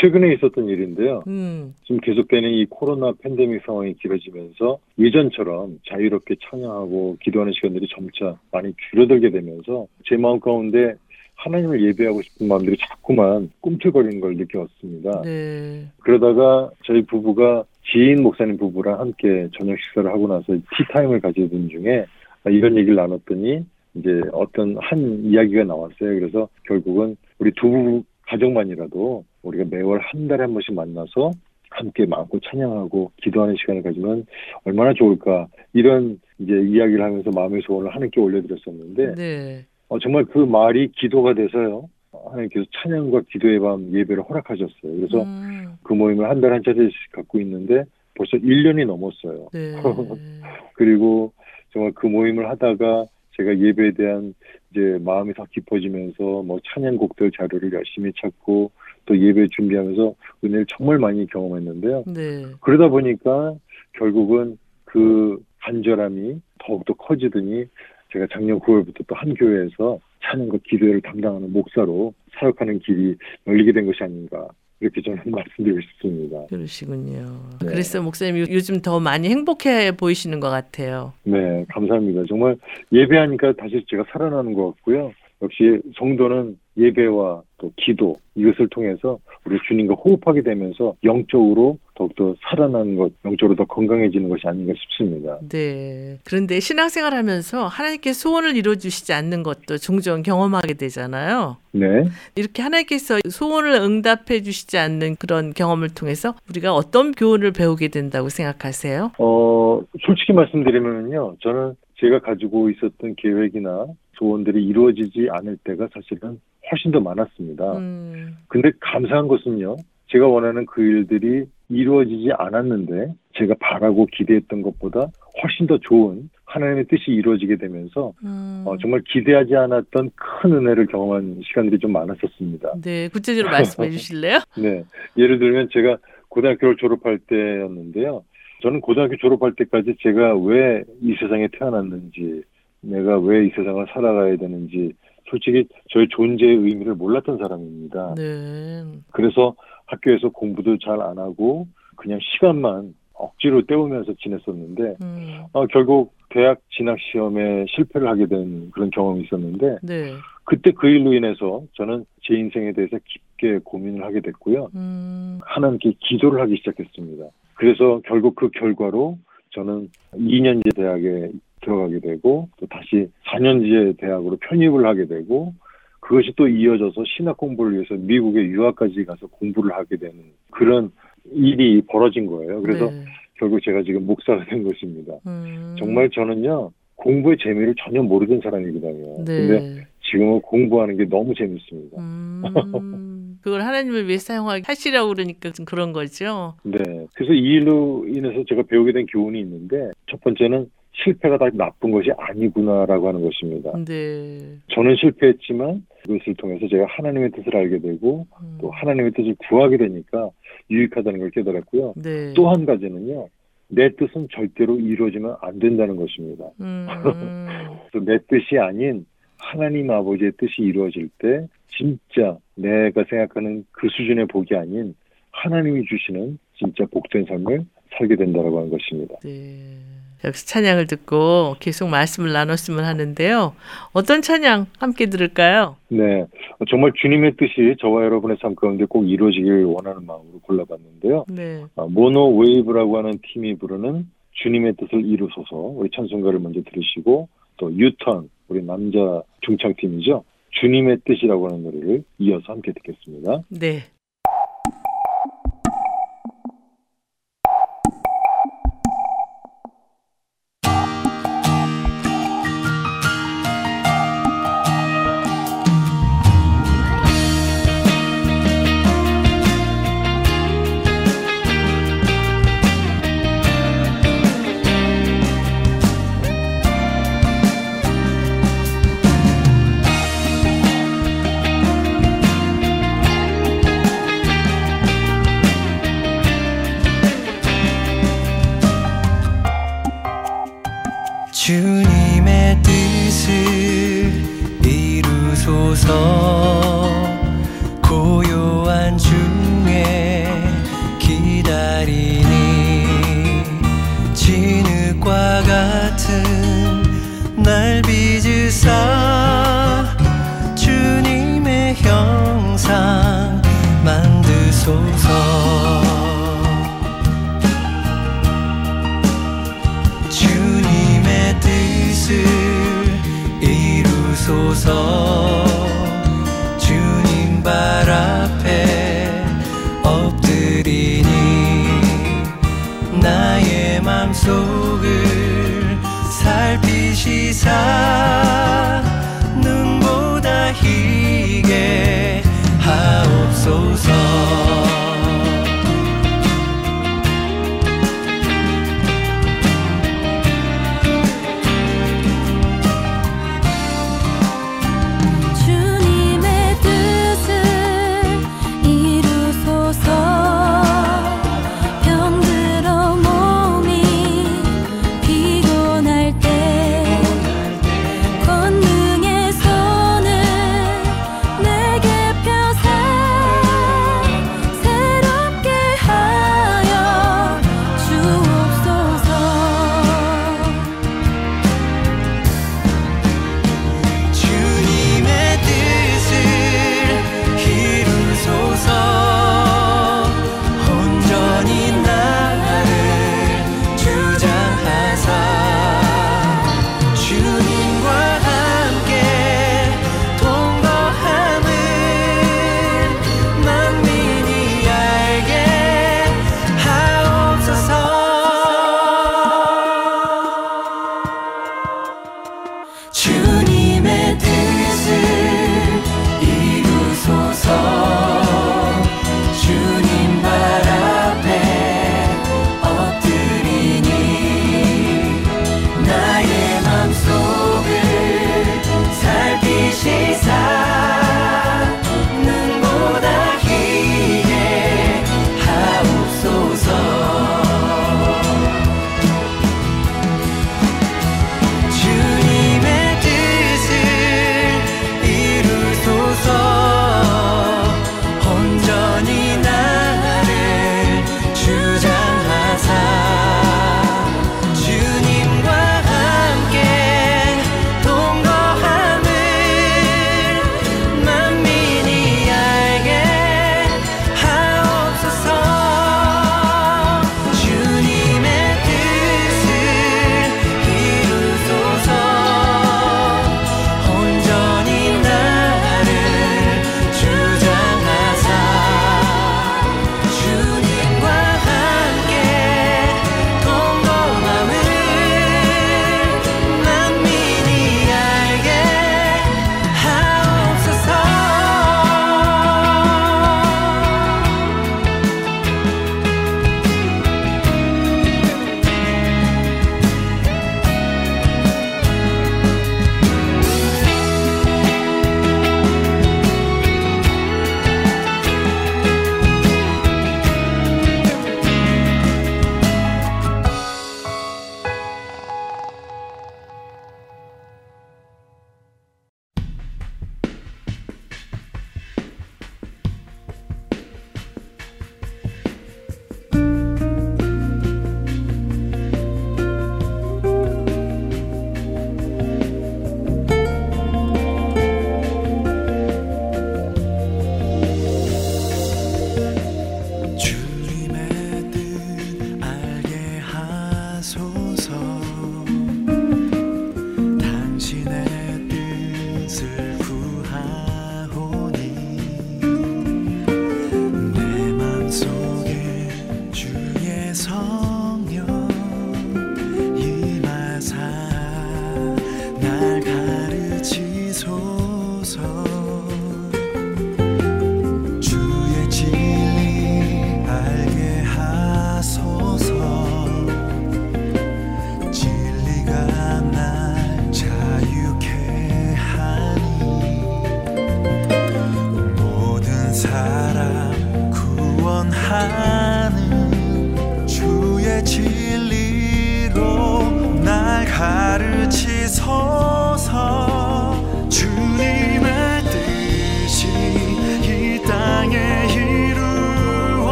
최근에 0.00 0.32
있었던 0.34 0.68
일인데요. 0.68 1.22
음, 1.26 1.74
지금 1.84 2.00
계속되는 2.00 2.48
이 2.50 2.64
코로나 2.64 3.12
팬데믹 3.22 3.60
상황이 3.66 3.92
길어지면서 3.94 4.78
예전처럼 4.98 5.80
자유롭게 5.86 6.36
찬양하고 6.48 7.18
기도하는 7.20 7.52
시간들이 7.52 7.88
점차 7.94 8.38
많이 8.50 8.72
줄어들게 8.90 9.30
되면서 9.30 9.86
제 10.08 10.16
마음 10.16 10.40
가운데 10.40 10.94
하나님을 11.42 11.82
예배하고 11.88 12.22
싶은 12.22 12.48
마음들이 12.48 12.76
자꾸만 12.78 13.50
꿈틀거리는 13.60 14.20
걸 14.20 14.36
느꼈습니다. 14.36 15.22
네. 15.22 15.86
그러다가 16.00 16.70
저희 16.84 17.02
부부가 17.02 17.64
지인 17.84 18.22
목사님 18.22 18.56
부부랑 18.58 19.00
함께 19.00 19.48
저녁 19.58 19.76
식사를 19.78 20.08
하고 20.08 20.28
나서 20.28 20.56
티타임을 20.76 21.20
가지던 21.20 21.68
중에 21.68 22.06
이런 22.46 22.76
얘기를 22.76 22.94
나눴더니 22.94 23.64
이제 23.94 24.20
어떤 24.32 24.76
한 24.78 25.24
이야기가 25.24 25.64
나왔어요. 25.64 25.96
그래서 25.98 26.48
결국은 26.64 27.16
우리 27.38 27.50
두 27.56 27.68
부부 27.68 28.04
가족만이라도 28.28 29.24
우리가 29.42 29.64
매월 29.68 30.00
한 30.00 30.28
달에 30.28 30.42
한 30.42 30.52
번씩 30.52 30.74
만나서 30.74 31.32
함께 31.70 32.06
마음껏 32.06 32.40
찬양하고 32.44 33.10
기도하는 33.22 33.56
시간을 33.58 33.82
가지면 33.82 34.26
얼마나 34.64 34.92
좋을까 34.94 35.48
이런 35.72 36.20
이제 36.38 36.52
이야기를 36.52 37.02
하면서 37.02 37.30
마음의 37.30 37.62
소원을 37.62 37.90
하나님께 37.90 38.20
올려드렸었는데 38.20 39.14
네. 39.14 39.66
어, 39.92 39.98
정말 39.98 40.24
그 40.24 40.38
말이 40.38 40.90
기도가 40.92 41.34
돼서요. 41.34 41.86
하나님께서 42.12 42.64
찬양과 42.82 43.24
기도의 43.30 43.60
밤 43.60 43.92
예배를 43.92 44.22
허락하셨어요. 44.22 44.70
그래서 44.82 45.22
음, 45.22 45.76
그 45.82 45.92
모임을 45.92 46.30
한 46.30 46.40
달에 46.40 46.54
한 46.54 46.62
차례씩 46.64 47.12
갖고 47.12 47.38
있는데 47.40 47.84
벌써 48.14 48.38
1년이 48.38 48.86
넘었어요. 48.86 49.48
네. 49.52 49.74
그리고 50.72 51.34
정말 51.74 51.92
그 51.92 52.06
모임을 52.06 52.48
하다가 52.48 53.04
제가 53.36 53.58
예배에 53.58 53.92
대한 53.92 54.32
이제 54.70 54.98
마음이 55.02 55.34
더 55.34 55.44
깊어지면서 55.50 56.42
뭐 56.42 56.58
찬양곡들 56.72 57.30
자료를 57.32 57.74
열심히 57.74 58.12
찾고 58.18 58.70
또 59.04 59.18
예배 59.18 59.48
준비하면서 59.48 60.14
은혜를 60.42 60.66
정말 60.70 60.98
많이 60.98 61.26
경험했는데요. 61.26 62.04
네. 62.06 62.46
그러다 62.62 62.88
보니까 62.88 63.54
결국은 63.98 64.56
그 64.86 65.38
간절함이 65.60 66.40
더욱더 66.60 66.94
커지더니 66.94 67.66
제가 68.12 68.26
작년 68.32 68.58
9월부터 68.60 69.06
또 69.06 69.14
한 69.14 69.34
교회에서 69.34 69.98
찬양과 70.24 70.58
기도를 70.64 71.00
담당하는 71.00 71.52
목사로 71.52 72.12
사역하는 72.38 72.78
길이 72.80 73.14
열리게 73.46 73.72
된 73.72 73.86
것이 73.86 74.02
아닌가 74.02 74.48
이렇게 74.80 75.00
저는 75.00 75.18
말씀드리고 75.30 75.80
싶습니다. 75.80 76.46
그러시군요. 76.48 77.40
네. 77.60 77.66
그래서 77.68 78.02
목사님이 78.02 78.46
요즘 78.50 78.80
더 78.80 78.98
많이 79.00 79.28
행복해 79.28 79.92
보이시는 79.96 80.40
것 80.40 80.50
같아요. 80.50 81.12
네, 81.24 81.64
감사합니다. 81.68 82.24
정말 82.28 82.56
예배하니까 82.92 83.52
다시 83.54 83.84
제가 83.88 84.04
살아나는 84.12 84.54
것 84.54 84.66
같고요. 84.74 85.12
역시 85.40 85.80
성도는 85.98 86.56
예배와 86.76 87.42
또 87.58 87.72
기도 87.76 88.16
이것을 88.34 88.68
통해서 88.68 89.18
우리 89.44 89.58
주님과 89.68 89.94
호흡하게 89.94 90.42
되면서 90.42 90.94
영적으로 91.04 91.78
더욱더 91.94 92.34
살아나는 92.40 92.96
것, 92.96 93.12
영적으로 93.24 93.54
더 93.56 93.64
건강해지는 93.64 94.28
것이 94.28 94.46
아닌가 94.46 94.72
싶습니다. 94.76 95.38
네. 95.48 96.18
그런데 96.24 96.58
신앙생활 96.60 97.14
하면서 97.14 97.66
하나님께 97.66 98.12
소원을 98.12 98.56
이루어 98.56 98.74
주시지 98.74 99.12
않는 99.12 99.42
것도 99.42 99.76
종종 99.78 100.22
경험하게 100.22 100.74
되잖아요. 100.74 101.58
네. 101.72 102.04
이렇게 102.34 102.62
하나님께서 102.62 103.18
소원을 103.28 103.72
응답해 103.72 104.42
주시지 104.42 104.78
않는 104.78 105.16
그런 105.16 105.52
경험을 105.52 105.90
통해서 105.90 106.34
우리가 106.48 106.74
어떤 106.74 107.12
교훈을 107.12 107.52
배우게 107.52 107.88
된다고 107.88 108.28
생각하세요? 108.28 109.12
어, 109.18 109.80
솔직히 110.00 110.32
말씀드리면요. 110.32 111.36
저는 111.40 111.74
제가 111.96 112.20
가지고 112.20 112.70
있었던 112.70 113.14
계획이나 113.16 113.86
소원들이 114.14 114.64
이루어지지 114.64 115.28
않을 115.30 115.58
때가 115.64 115.88
사실은 115.92 116.40
훨씬 116.72 116.90
더 116.90 117.00
많았습니다. 117.00 117.76
음, 117.78 118.36
근데 118.48 118.72
감사한 118.80 119.28
것은요. 119.28 119.76
제가 120.08 120.26
원하는 120.26 120.66
그 120.66 120.82
일들이 120.82 121.44
이루어지지 121.68 122.30
않았는데 122.36 123.14
제가 123.34 123.54
바라고 123.60 124.06
기대했던 124.12 124.60
것보다 124.62 125.08
훨씬 125.42 125.66
더 125.66 125.78
좋은 125.78 126.28
하나님의 126.44 126.84
뜻이 126.86 127.10
이루어지게 127.12 127.56
되면서 127.56 128.12
음. 128.24 128.62
어, 128.66 128.76
정말 128.78 129.00
기대하지 129.08 129.54
않았던 129.56 130.10
큰 130.14 130.52
은혜를 130.52 130.86
경험한 130.88 131.40
시간들이 131.44 131.78
좀 131.78 131.92
많았었습니다. 131.92 132.72
네, 132.82 133.08
구체적으로 133.08 133.50
말씀해 133.52 133.88
주실래요? 133.92 134.38
네. 134.58 134.84
예를 135.16 135.38
들면 135.38 135.68
제가 135.72 135.96
고등학교를 136.28 136.76
졸업할 136.76 137.18
때였는데요. 137.26 138.22
저는 138.62 138.80
고등학교 138.80 139.16
졸업할 139.16 139.54
때까지 139.56 139.96
제가 140.00 140.36
왜 140.36 140.82
이 141.00 141.14
세상에 141.18 141.48
태어났는지, 141.58 142.42
내가 142.82 143.18
왜 143.18 143.46
이 143.46 143.50
세상을 143.56 143.86
살아가야 143.92 144.36
되는지, 144.36 144.92
솔직히 145.32 145.66
저의 145.90 146.08
존재의 146.10 146.56
의미를 146.56 146.94
몰랐던 146.94 147.38
사람입니다. 147.38 148.14
네. 148.16 148.84
그래서 149.12 149.54
학교에서 149.86 150.28
공부도 150.28 150.76
잘 150.78 151.00
안 151.00 151.18
하고 151.18 151.66
그냥 151.96 152.18
시간만 152.20 152.94
억지로 153.14 153.62
때우면서 153.66 154.12
지냈었는데 154.20 154.96
음, 155.02 155.44
어, 155.52 155.66
결국 155.66 156.12
대학 156.30 156.58
진학 156.70 156.98
시험에 157.00 157.64
실패를 157.68 158.08
하게 158.08 158.26
된 158.26 158.70
그런 158.72 158.90
경험이 158.90 159.24
있었는데 159.24 159.78
네. 159.82 160.12
그때 160.44 160.70
그 160.72 160.88
일로 160.88 161.14
인해서 161.14 161.62
저는 161.74 162.04
제 162.22 162.34
인생에 162.34 162.72
대해서 162.72 162.98
깊게 163.04 163.60
고민을 163.64 164.04
하게 164.04 164.20
됐고요. 164.20 164.68
음, 164.74 165.38
하나님께 165.42 165.94
기도를 166.00 166.40
하기 166.42 166.56
시작했습니다. 166.58 167.24
그래서 167.54 168.00
결국 168.04 168.34
그 168.34 168.50
결과로 168.50 169.18
저는 169.50 169.88
2년제 170.14 170.74
대학에 170.74 171.30
들어가게 171.62 172.00
되고 172.00 172.48
또 172.58 172.66
다시 172.66 173.08
4년제 173.26 173.98
대학으로 173.98 174.36
편입을 174.36 174.86
하게 174.86 175.06
되고 175.06 175.54
그것이 176.00 176.32
또 176.36 176.48
이어져서 176.48 177.04
신학 177.16 177.36
공부를 177.36 177.74
위해서 177.74 177.94
미국에 177.94 178.40
유학까지 178.40 179.04
가서 179.04 179.26
공부를 179.28 179.72
하게 179.72 179.96
되는 179.96 180.14
그런 180.50 180.90
일이 181.30 181.80
벌어진 181.82 182.26
거예요. 182.26 182.60
그래서 182.60 182.90
네. 182.90 183.04
결국 183.34 183.62
제가 183.62 183.82
지금 183.82 184.06
목사가 184.06 184.44
된 184.44 184.64
것입니다. 184.64 185.14
음, 185.26 185.76
정말 185.78 186.10
저는요 186.10 186.72
공부의 186.96 187.36
재미를 187.40 187.74
전혀 187.78 188.02
모르던 188.02 188.40
사람이거든요. 188.42 189.24
근데 189.24 189.60
네. 189.60 189.86
지금은 190.10 190.40
공부하는 190.42 190.96
게 190.96 191.04
너무 191.08 191.34
재밌습니다. 191.34 191.98
음, 191.98 192.42
그걸 193.42 193.62
하나님을 193.62 194.08
위해 194.08 194.18
사용하게 194.18 194.62
하시라고 194.66 195.08
그러니까 195.08 195.50
좀 195.50 195.64
그런 195.64 195.92
거죠. 195.92 196.54
네. 196.64 196.78
그래서 197.14 197.32
이 197.32 197.38
일로 197.38 198.04
인해서 198.08 198.44
제가 198.48 198.62
배우게 198.62 198.92
된 198.92 199.06
교훈이 199.06 199.40
있는데 199.40 199.90
첫 200.10 200.20
번째는 200.20 200.68
실패가 200.92 201.38
다 201.38 201.48
나쁜 201.54 201.90
것이 201.90 202.10
아니구나라고 202.16 203.08
하는 203.08 203.22
것입니다. 203.22 203.72
네. 203.84 204.58
저는 204.68 204.96
실패했지만 204.96 205.86
그것을 206.02 206.34
통해서 206.34 206.68
제가 206.68 206.86
하나님의 206.88 207.30
뜻을 207.30 207.56
알게 207.56 207.78
되고 207.78 208.26
음, 208.42 208.58
또 208.60 208.70
하나님의 208.70 209.12
뜻을 209.12 209.34
구하게 209.48 209.78
되니까 209.78 210.30
유익하다는 210.70 211.18
걸 211.18 211.30
깨달았고요. 211.30 211.94
네. 211.96 212.34
또한 212.34 212.66
가지는요. 212.66 213.28
내 213.68 213.88
뜻은 213.96 214.28
절대로 214.30 214.78
이루어지면 214.78 215.36
안 215.40 215.58
된다는 215.58 215.96
것입니다. 215.96 216.44
음, 216.60 216.86
내 218.04 218.18
뜻이 218.28 218.58
아닌 218.58 219.06
하나님 219.38 219.90
아버지의 219.90 220.32
뜻이 220.36 220.60
이루어질 220.60 221.08
때 221.18 221.46
진짜 221.68 222.36
내가 222.54 223.04
생각하는 223.08 223.64
그 223.72 223.88
수준의 223.88 224.26
복이 224.26 224.54
아닌 224.54 224.94
하나님이 225.30 225.86
주시는 225.86 226.38
진짜 226.58 226.84
복된 226.90 227.24
삶을 227.24 227.64
살게 227.96 228.16
된다라고 228.16 228.58
하는 228.58 228.70
것입니다. 228.70 229.14
네. 229.24 229.78
여기서 230.24 230.46
찬양을 230.46 230.86
듣고 230.86 231.56
계속 231.60 231.88
말씀을 231.88 232.32
나눴으면 232.32 232.84
하는데요. 232.84 233.54
어떤 233.92 234.22
찬양 234.22 234.66
함께 234.78 235.06
들을까요? 235.06 235.76
네, 235.88 236.26
정말 236.70 236.92
주님의 237.00 237.36
뜻이 237.36 237.76
저와 237.80 238.04
여러분의 238.04 238.36
삶 238.40 238.54
가운데 238.54 238.84
꼭 238.84 239.08
이루어지길 239.08 239.64
원하는 239.64 240.06
마음으로 240.06 240.40
골라봤는데요. 240.42 241.24
네. 241.28 241.64
아, 241.76 241.86
모노 241.88 242.36
웨이브라고 242.36 242.98
하는 242.98 243.18
팀이 243.32 243.56
부르는 243.56 244.08
주님의 244.42 244.74
뜻을 244.78 245.04
이루소서 245.04 245.56
우리 245.56 245.90
찬송가를 245.94 246.38
먼저 246.38 246.60
들으시고 246.62 247.28
또 247.58 247.72
유턴 247.74 248.28
우리 248.48 248.62
남자 248.62 249.22
중창팀이죠. 249.42 250.24
주님의 250.60 250.98
뜻이라고 251.04 251.48
하는 251.48 251.62
노래를 251.64 252.04
이어서 252.18 252.52
함께 252.52 252.72
듣겠습니다. 252.72 253.42
네. 253.48 253.84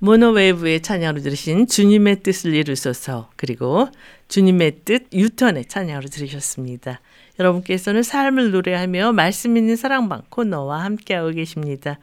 모노웨이브의 0.00 0.80
찬양으로 0.80 1.20
들으신 1.20 1.66
주님의 1.66 2.22
뜻을 2.22 2.54
이루소서 2.54 3.30
그리고 3.36 3.88
주님의 4.28 4.80
뜻 4.84 5.06
유턴의 5.12 5.66
찬양으로 5.66 6.08
들으셨습니다. 6.08 7.00
여러분께서는 7.38 8.02
삶을 8.02 8.50
노래하며 8.50 9.12
말씀 9.12 9.56
있는 9.56 9.76
사랑방 9.76 10.22
코너와 10.30 10.84
함께하고 10.84 11.30
계십니다. 11.30 11.98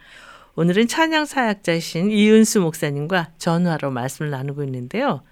오늘은 0.54 0.86
찬양 0.86 1.24
사역자이신 1.24 2.10
이은수 2.10 2.60
목사님과 2.60 3.30
전화로 3.38 3.90
말씀을 3.90 4.30
나누고 4.30 4.62
있는데요. 4.64 5.22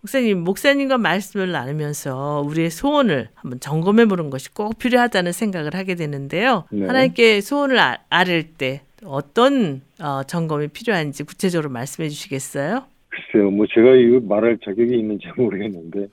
목사님, 0.00 0.38
목사님과 0.40 0.98
말씀을 0.98 1.50
나누면서 1.50 2.44
우리의 2.46 2.70
소원을 2.70 3.28
한번 3.34 3.58
점검해 3.58 4.06
보는 4.06 4.30
것이 4.30 4.52
꼭 4.52 4.78
필요하다는 4.78 5.32
생각을 5.32 5.74
하게 5.74 5.94
되는데요. 5.96 6.64
네. 6.70 6.86
하나님께 6.86 7.40
소원을 7.40 7.78
아, 7.78 7.98
아를 8.08 8.44
때 8.44 8.82
어떤 9.06 9.82
어, 10.00 10.22
점검이 10.24 10.68
필요한지 10.68 11.24
구체적으로 11.24 11.70
말씀해 11.70 12.08
주시겠어요? 12.08 12.84
글쎄요, 13.08 13.50
뭐 13.50 13.66
제가 13.72 13.94
이거 13.94 14.20
말할 14.20 14.58
자격이 14.64 14.94
있는지 14.96 15.26
모르겠는데 15.36 16.08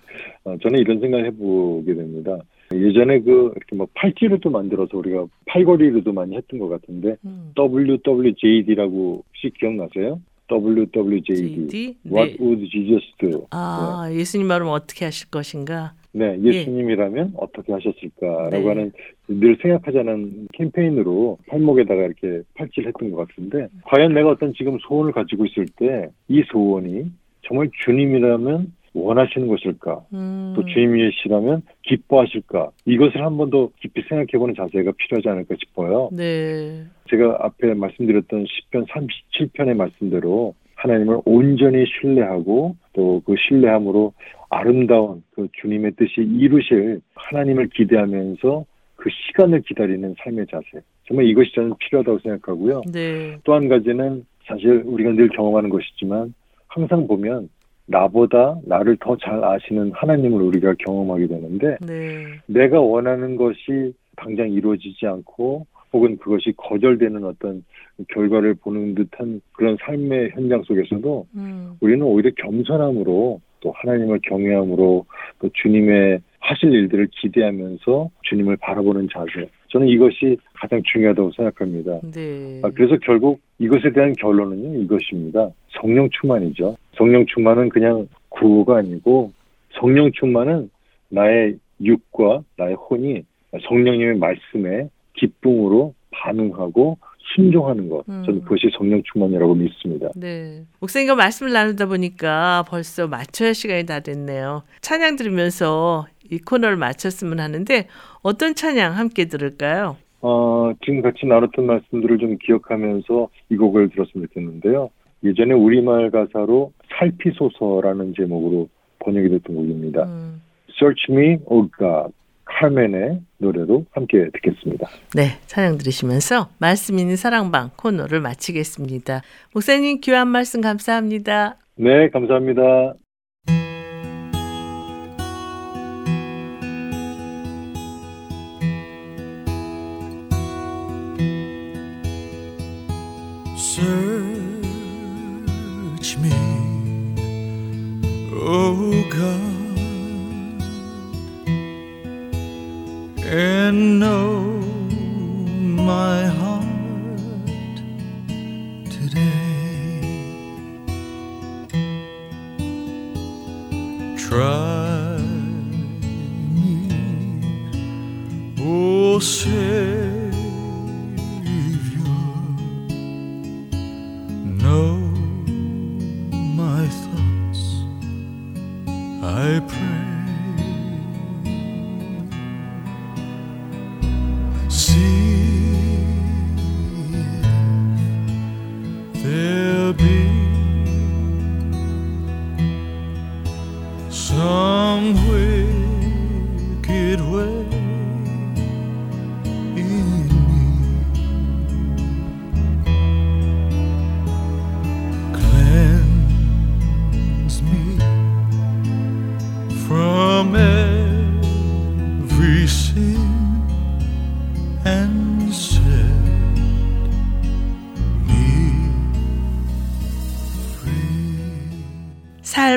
어, 0.45 0.57
저는 0.61 0.79
이런 0.79 0.99
생각을 0.99 1.25
해보게 1.27 1.93
됩니다. 1.93 2.39
예전에 2.73 3.19
그 3.19 3.51
이렇게 3.55 3.75
뭐 3.75 3.87
팔찌로도 3.93 4.49
만들어서 4.49 4.97
우리가 4.97 5.25
팔걸이로도 5.45 6.11
많이 6.13 6.35
했던 6.35 6.59
것 6.59 6.69
같은데 6.69 7.17
음. 7.25 7.53
WWJD라고 7.57 9.23
혹시 9.27 9.53
기억나세요? 9.59 10.19
WWJD. 10.49 11.67
JD? 11.67 11.97
What 12.05 12.37
네. 12.37 12.37
would 12.39 12.69
Jesus 12.69 13.05
do? 13.19 13.47
아, 13.51 14.09
예수님 14.11 14.47
말은 14.47 14.67
어떻게 14.67 15.05
하실 15.05 15.29
것인가? 15.29 15.93
네, 16.15 16.39
예수님이라면 16.41 17.33
어떻게 17.37 17.73
하셨을까라고 17.73 18.57
네. 18.59 18.67
하는 18.67 18.91
늘 19.27 19.57
생각하자는 19.61 20.47
캠페인으로 20.53 21.39
팔목에다가 21.47 22.03
이렇게 22.03 22.43
팔찌를 22.53 22.89
했던 22.89 23.11
것 23.11 23.27
같은데 23.27 23.67
과연 23.85 24.13
내가 24.13 24.29
어떤 24.29 24.53
지금 24.53 24.77
소원을 24.87 25.11
가지고 25.11 25.45
있을 25.45 25.65
때 25.75 26.07
이 26.27 26.43
소원이 26.51 27.05
정말 27.47 27.69
주님이라면 27.83 28.71
원하시는 28.95 29.47
것일까? 29.47 30.05
음. 30.13 30.53
또 30.55 30.63
주님이시라면 30.65 31.63
기뻐하실까? 31.81 32.69
이것을 32.85 33.25
한 33.25 33.37
번 33.37 33.49
더 33.49 33.69
깊이 33.81 34.03
생각해보는 34.07 34.53
자세가 34.55 34.91
필요하지 34.95 35.29
않을까 35.29 35.55
싶어요. 35.59 36.09
네. 36.13 36.83
제가 37.09 37.37
앞에 37.41 37.73
말씀드렸던 37.73 38.45
10편 38.45 38.85
37편의 38.87 39.73
말씀대로 39.75 40.53
하나님을 40.83 41.19
온전히 41.25 41.85
신뢰하고 41.85 42.75
또 42.93 43.21
그 43.25 43.35
신뢰함으로 43.37 44.13
아름다운 44.49 45.23
그 45.33 45.47
주님의 45.61 45.93
뜻이 45.93 46.21
이루실 46.21 46.99
하나님을 47.15 47.69
기대하면서 47.69 48.65
그 48.95 49.09
시간을 49.09 49.61
기다리는 49.61 50.13
삶의 50.19 50.45
자세. 50.51 50.83
정말 51.07 51.25
이것이 51.25 51.51
저는 51.55 51.73
필요하다고 51.79 52.19
생각하고요. 52.19 52.81
네. 52.91 53.37
또한 53.43 53.67
가지는 53.67 54.25
사실 54.45 54.83
우리가 54.85 55.11
늘 55.11 55.29
경험하는 55.29 55.69
것이지만 55.69 56.33
항상 56.67 57.07
보면 57.07 57.49
나보다 57.85 58.57
나를 58.65 58.97
더 58.99 59.15
잘 59.17 59.43
아시는 59.43 59.91
하나님을 59.93 60.41
우리가 60.41 60.73
경험하게 60.79 61.27
되는데 61.27 61.77
네. 61.81 62.25
내가 62.45 62.79
원하는 62.79 63.35
것이 63.35 63.93
당장 64.15 64.51
이루어지지 64.51 65.05
않고 65.07 65.65
혹은 65.93 66.17
그것이 66.17 66.53
거절되는 66.57 67.23
어떤 67.23 67.63
결과를 68.09 68.55
보는 68.55 68.95
듯한 68.95 69.41
그런 69.53 69.77
삶의 69.81 70.31
현장 70.31 70.63
속에서도 70.63 71.27
음. 71.35 71.73
우리는 71.79 72.01
오히려 72.03 72.31
겸손함으로 72.37 73.39
또 73.59 73.71
하나님을 73.75 74.19
경외함으로 74.23 75.05
또 75.39 75.49
주님의 75.53 76.19
하실 76.39 76.73
일들을 76.73 77.07
기대하면서 77.11 78.09
주님을 78.23 78.57
바라보는 78.57 79.07
자세. 79.13 79.47
저는 79.69 79.87
이것이 79.87 80.37
가장 80.53 80.81
중요하다고 80.83 81.31
생각합니다. 81.31 81.99
네. 82.13 82.59
아, 82.63 82.69
그래서 82.75 82.97
결국 83.01 83.39
이것에 83.59 83.91
대한 83.93 84.13
결론은 84.13 84.81
이것입니다. 84.81 85.49
성령 85.69 86.09
충만이죠. 86.09 86.75
성령 86.95 87.25
충만은 87.25 87.69
그냥 87.69 88.07
구호가 88.29 88.77
아니고 88.77 89.31
성령 89.79 90.11
충만은 90.11 90.69
나의 91.09 91.57
육과 91.81 92.43
나의 92.57 92.75
혼이 92.75 93.23
성령님의 93.67 94.17
말씀에 94.17 94.89
기쁨으로 95.13 95.93
반응하고 96.11 96.97
순종하는 97.35 97.89
것. 97.89 98.05
저는 98.05 98.29
음. 98.29 98.41
그것이 98.41 98.69
성령 98.77 99.01
충만이라고 99.11 99.55
믿습니다. 99.55 100.09
네. 100.15 100.65
목사님과 100.79 101.15
말씀을 101.15 101.51
나누다 101.51 101.87
보니까 101.87 102.63
벌써 102.67 103.07
할 103.45 103.53
시간이 103.53 103.85
다 103.85 104.01
됐네요. 104.01 104.63
찬양 104.81 105.15
들으면서 105.15 106.05
이 106.29 106.37
코너를 106.39 106.77
마쳤으면 106.77 107.39
하는데 107.39 107.87
어떤 108.21 108.55
찬양 108.55 108.97
함께 108.97 109.25
들을까요? 109.25 109.97
어, 110.21 110.71
지금 110.85 111.01
같이 111.01 111.25
나눴던 111.25 111.65
말씀들을 111.65 112.17
좀 112.17 112.37
기억하면서 112.37 113.29
이 113.49 113.57
곡을 113.57 113.89
들었으면 113.89 114.27
좋겠는데요. 114.27 114.89
예전에 115.23 115.53
우리말 115.53 116.11
가사로 116.11 116.71
살피소서라는 116.97 118.13
제목으로 118.15 118.69
번역이 118.99 119.29
됐던 119.29 119.55
곡입니다. 119.55 120.03
음. 120.03 120.41
Search 120.77 121.11
Me, 121.11 121.37
O 121.45 121.67
God. 121.77 122.13
카멘의 122.59 123.21
노래로 123.37 123.85
함께 123.91 124.29
듣겠습니다. 124.33 124.87
네, 125.15 125.39
찬양 125.47 125.77
들으시면서 125.77 126.49
말씀 126.59 126.99
있는 126.99 127.15
사랑방 127.15 127.71
코너를 127.75 128.21
마치겠습니다. 128.21 129.21
목사님 129.53 129.99
귀한 130.01 130.27
말씀 130.27 130.61
감사합니다. 130.61 131.57
네, 131.75 132.09
감사합니다. 132.09 132.93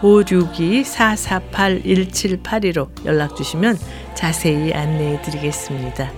562-448-1782로 0.00 2.88
연락 3.04 3.36
주시면 3.36 3.76
자세히 4.14 4.72
안내해 4.72 5.20
드리겠습니다. 5.22 6.10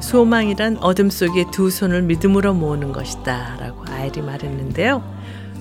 소망이란 0.00 0.78
어둠 0.78 1.10
속에 1.10 1.44
두 1.52 1.70
손을 1.70 2.02
믿음으로 2.02 2.54
모으는 2.54 2.92
것이다 2.92 3.58
라고 3.60 3.84
아이리 3.90 4.22
말했는데요. 4.22 5.16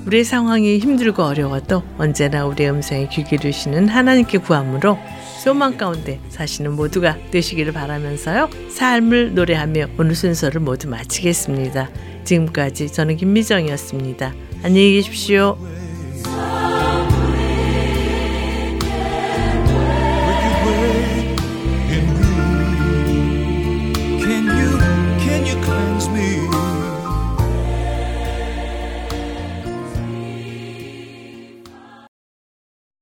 우리의 0.05 0.23
상황이 0.23 0.77
힘들고 0.77 1.23
어려워도 1.23 1.81
언제나 1.97 2.45
우리의 2.45 2.69
음성에 2.69 3.07
귀 3.07 3.23
기르시는 3.23 3.87
하나님께 3.87 4.37
구함으로 4.37 4.99
소망 5.41 5.77
가운데 5.77 6.19
사시는 6.29 6.73
모두가 6.73 7.17
되시기를 7.31 7.73
바라면서요. 7.73 8.49
삶을 8.69 9.33
노래하며 9.33 9.87
오늘 9.97 10.15
순서를 10.15 10.61
모두 10.61 10.87
마치겠습니다. 10.89 11.89
지금까지 12.23 12.91
저는 12.91 13.17
김미정이었습니다. 13.17 14.33
안녕히 14.63 14.93
계십시오. 14.93 15.57